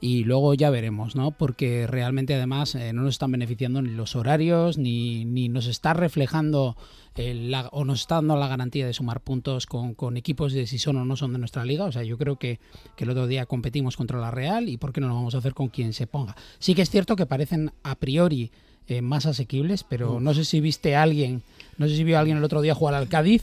[0.00, 1.32] Y luego ya veremos, ¿no?
[1.32, 5.94] Porque realmente además eh, no nos están beneficiando ni los horarios, ni, ni nos está
[5.94, 6.76] reflejando
[7.16, 10.78] la- o nos está dando la garantía de sumar puntos con, con equipos de si
[10.78, 11.84] son o no son de nuestra liga.
[11.84, 12.60] O sea, yo creo que,
[12.94, 15.38] que el otro día competimos contra la Real y por qué no lo vamos a
[15.38, 16.36] hacer con quien se ponga.
[16.60, 18.52] Sí que es cierto que parecen a priori
[18.88, 20.22] eh, más asequibles, pero Uf.
[20.22, 21.42] no sé si viste a alguien,
[21.76, 23.42] no sé si vio a alguien el otro día jugar al Cádiz.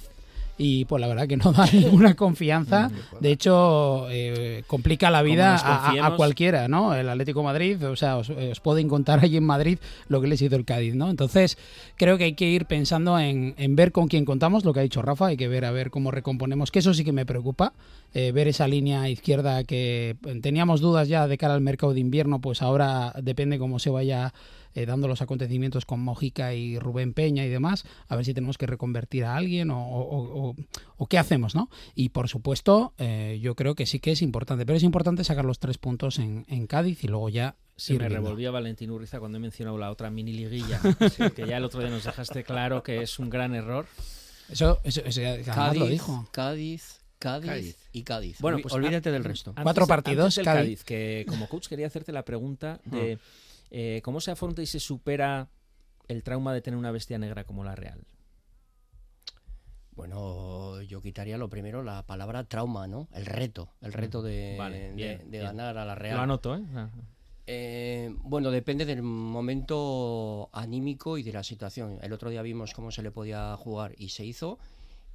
[0.58, 2.90] Y pues la verdad que no da ninguna confianza.
[3.20, 6.96] De hecho, eh, complica la vida a- cualquiera, ¿no?
[6.96, 10.28] El Atlético de Madrid, o sea, os, os pueden contar allí en Madrid lo que
[10.28, 11.10] les hizo el Cádiz, ¿no?
[11.10, 11.58] Entonces,
[11.98, 14.84] creo que hay que ir pensando en, en ver con quién contamos, lo que ha
[14.84, 17.74] dicho Rafa, hay que ver a ver cómo recomponemos, que eso sí que me preocupa,
[18.14, 22.00] eh, ver esa línea izquierda que eh, teníamos dudas ya de cara al mercado de
[22.00, 24.34] invierno, pues ahora depende cómo se vaya
[24.76, 28.58] eh, dando los acontecimientos con Mojica y Rubén Peña y demás, a ver si tenemos
[28.60, 30.56] que reconvertir a alguien o, o- o-
[30.98, 31.70] o qué hacemos, ¿no?
[31.96, 35.46] Y por supuesto, eh, yo creo que sí que es importante, pero es importante sacar
[35.46, 39.38] los tres puntos en, en Cádiz y luego ya Se me revolvía Valentín Urriza cuando
[39.38, 40.80] he mencionado la otra mini liguilla,
[41.36, 43.86] que ya el otro día nos dejaste claro que es un gran error.
[44.50, 45.22] Eso, eso, eso
[45.54, 46.28] Cádiz, lo dijo.
[46.32, 47.78] Cádiz, Cádiz, Cádiz.
[47.94, 48.38] y Cádiz.
[48.42, 49.50] Bueno, pues olvídate an- del resto.
[49.52, 50.60] antes- Cuatro antes partidos, del Cádiz.
[50.62, 53.18] Cádiz, que como coach quería hacerte la pregunta de
[53.78, 55.50] eh, cómo se afronta y se supera
[56.08, 58.06] el trauma de tener una bestia negra como la Real.
[59.92, 63.08] Bueno, yo quitaría lo primero la palabra trauma, ¿no?
[63.14, 65.44] El reto, el reto de, Vale, de- bien, de bien.
[65.44, 66.18] ganar a la Real.
[66.18, 66.64] Lo anoto, ¿eh?
[66.74, 66.90] Ah.
[67.48, 72.00] Eh, bueno, depende del momento anímico y de la situación.
[72.02, 74.58] El otro día vimos cómo se le podía jugar y se hizo.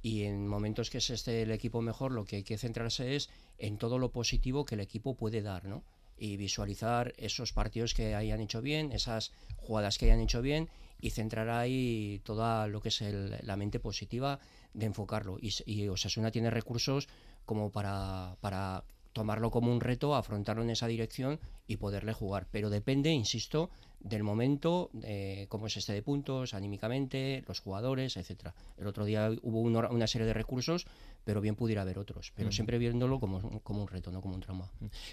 [0.03, 3.29] Y en momentos que se esté el equipo mejor, lo que hay que centrarse es
[3.59, 5.83] en todo lo positivo que el equipo puede dar, ¿no?
[6.21, 10.69] Y visualizar esos partidos que hayan hecho bien, esas jugadas que hayan hecho bien
[10.99, 14.39] y centrar ahí toda lo que es el- la mente positiva
[14.75, 15.39] de enfocarlo.
[15.41, 15.89] Y, y
[16.31, 17.09] tiene recursos
[17.43, 22.45] como para, para tomarlo como un reto, afrontarlo en esa dirección y poderle jugar.
[22.51, 28.53] Pero depende, insisto, del momento, de cómo es este de puntos, anímicamente, los jugadores, etcétera.
[28.77, 30.85] El otro día hubo una serie de recursos,
[31.23, 32.31] pero bien pudiera haber otros.
[32.35, 34.69] Pero siempre viéndolo como, como un reto, no como un trauma.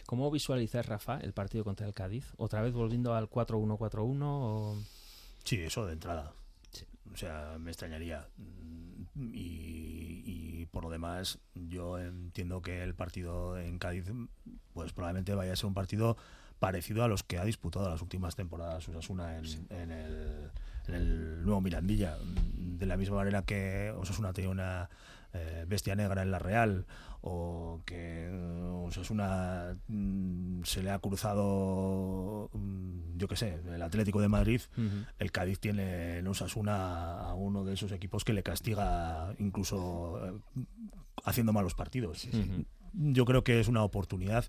[0.07, 2.33] ¿Cómo visualizas, Rafa, el partido contra el Cádiz?
[2.37, 4.19] ¿Otra vez volviendo al 4-1-4-1?
[4.23, 4.77] O...
[5.45, 6.33] Sí, eso de entrada.
[7.13, 8.27] O sea, me extrañaría.
[8.37, 14.05] Mm, Y, y por lo demás, yo entiendo que el partido en Cádiz,
[14.75, 16.17] pues probablemente vaya a ser un partido
[16.59, 20.51] parecido a los que ha disputado las últimas temporadas Osasuna en, en el,
[20.89, 22.19] en el nuevo Mirandilla.
[22.55, 24.91] De la misma manera que Osasuna tenía una
[25.33, 26.87] eh, bestia negra en la Real
[27.21, 34.21] o que eh, Osasuna mm, se le ha cruzado, mm, yo qué sé, el Atlético
[34.21, 34.61] de Madrid,
[35.19, 40.65] el Cádiz tiene en Osasuna a uno de esos equipos que le castiga incluso eh,
[41.25, 42.25] haciendo malos partidos.
[42.27, 42.65] Ujú.
[42.95, 44.45] Yo creo que es una oportunidad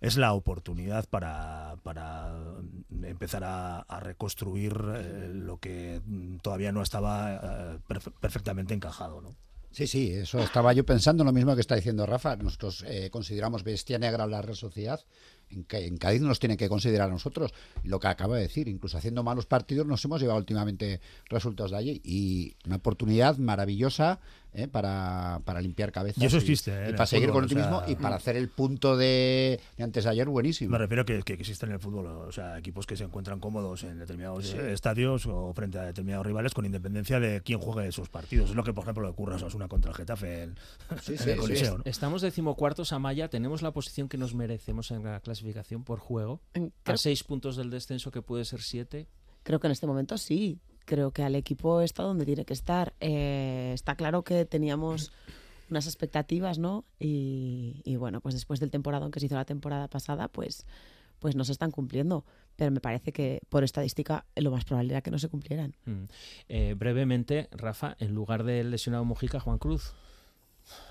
[0.00, 2.34] es la oportunidad para, para
[3.04, 9.22] empezar a, a reconstruir eh, lo que mm, todavía no estaba eh, perfe- perfectamente encajado.
[9.22, 9.34] ¿no?
[9.74, 12.36] Sí, sí, eso estaba yo pensando lo mismo que está diciendo Rafa.
[12.36, 15.04] Nosotros eh, consideramos bestia negra la Real Sociedad.
[15.54, 17.52] En, Cádiz nos tiene que considerar a nosotros.
[17.82, 21.76] Lo que acaba de decir, incluso haciendo malos partidos, nos hemos llevado últimamente resultados de
[21.76, 22.00] allí.
[22.04, 24.20] Y una oportunidad maravillosa
[24.52, 26.22] eh, para, para limpiar cabezas.
[26.22, 28.16] Y eso existe, eh, y para seguir fútbol, con el o sea, optimismo y para
[28.16, 30.70] hacer el punto de, de antes de ayer buenísimo.
[30.70, 33.82] Me refiero que, que existen en el fútbol, o sea, equipos que se encuentran cómodos
[33.82, 34.56] en determinados Sí.
[34.56, 38.50] eh, estadios o frente a determinados rivales con independencia de quién juegue esos partidos.
[38.50, 40.54] Es lo que, por ejemplo, le ocurre a Osasuna contra el Getafe en,
[41.08, 41.78] en el Coliseo.
[41.78, 41.84] ¿no?
[41.84, 45.43] Estamos decimocuartos a Maya, tenemos la posición que nos merecemos en la clasificación
[45.84, 46.40] por juego.
[46.54, 49.06] A creo- seis puntos del descenso, que puede ser siete.
[49.42, 50.58] Creo que en este momento sí.
[50.86, 52.94] Creo que al equipo está donde tiene que estar.
[53.00, 55.12] Eh, está claro que teníamos
[55.70, 56.84] unas expectativas, ¿no?
[56.98, 60.66] Y, y bueno, pues después del temporada que se hizo la temporada pasada, pues,
[61.20, 62.24] pues no se están cumpliendo.
[62.56, 65.74] Pero me parece que por estadística lo más probable era que no se cumplieran.
[65.86, 66.04] Mm.
[66.48, 69.94] Eh, brevemente, Rafa, en lugar del lesionado Mojica, Juan Cruz.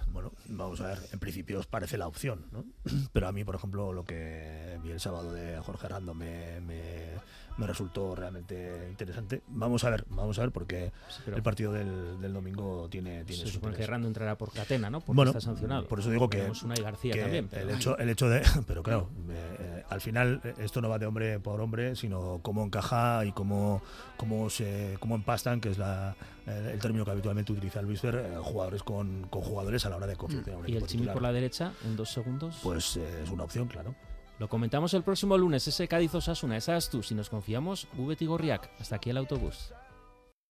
[0.07, 2.65] Bueno, vamos a ver, en principio os parece la opción, ¿no?
[3.13, 7.09] Pero a mí, por ejemplo, lo que vi el sábado de Jorge Rando me, me,
[7.57, 9.41] me resultó realmente interesante.
[9.47, 10.91] Vamos a ver, vamos a ver, porque
[11.23, 13.85] pero- el partido del, del domingo tiene, tiene Se su supone que.
[13.85, 14.99] Rando entrará por Catena, ¿no?
[15.01, 15.87] Porque bueno, está sancionado.
[15.87, 17.49] por eso digo que, Tenemos una y García que también.
[17.51, 20.97] el hecho, el hecho de, pero claro, eh, eh, al final eh, esto no va
[20.99, 23.81] de hombre por hombre, sino cómo encaja y cómo
[24.17, 26.15] cómo se cómo empastan, que es la,
[26.47, 30.07] el, el término que habitualmente utiliza Luis Fer, jugadores con, con jugadores a la hora
[30.07, 32.57] de confeccionar un Y el Chimi por la derecha, en dos segundos.
[32.63, 33.93] Pues es una opción, claro.
[34.39, 37.03] Lo comentamos el próximo lunes, ese Cádiz Osasuna, esa es tú.
[37.03, 38.69] Si nos confiamos, Vete y Gorriak.
[38.79, 39.73] Hasta aquí el autobús.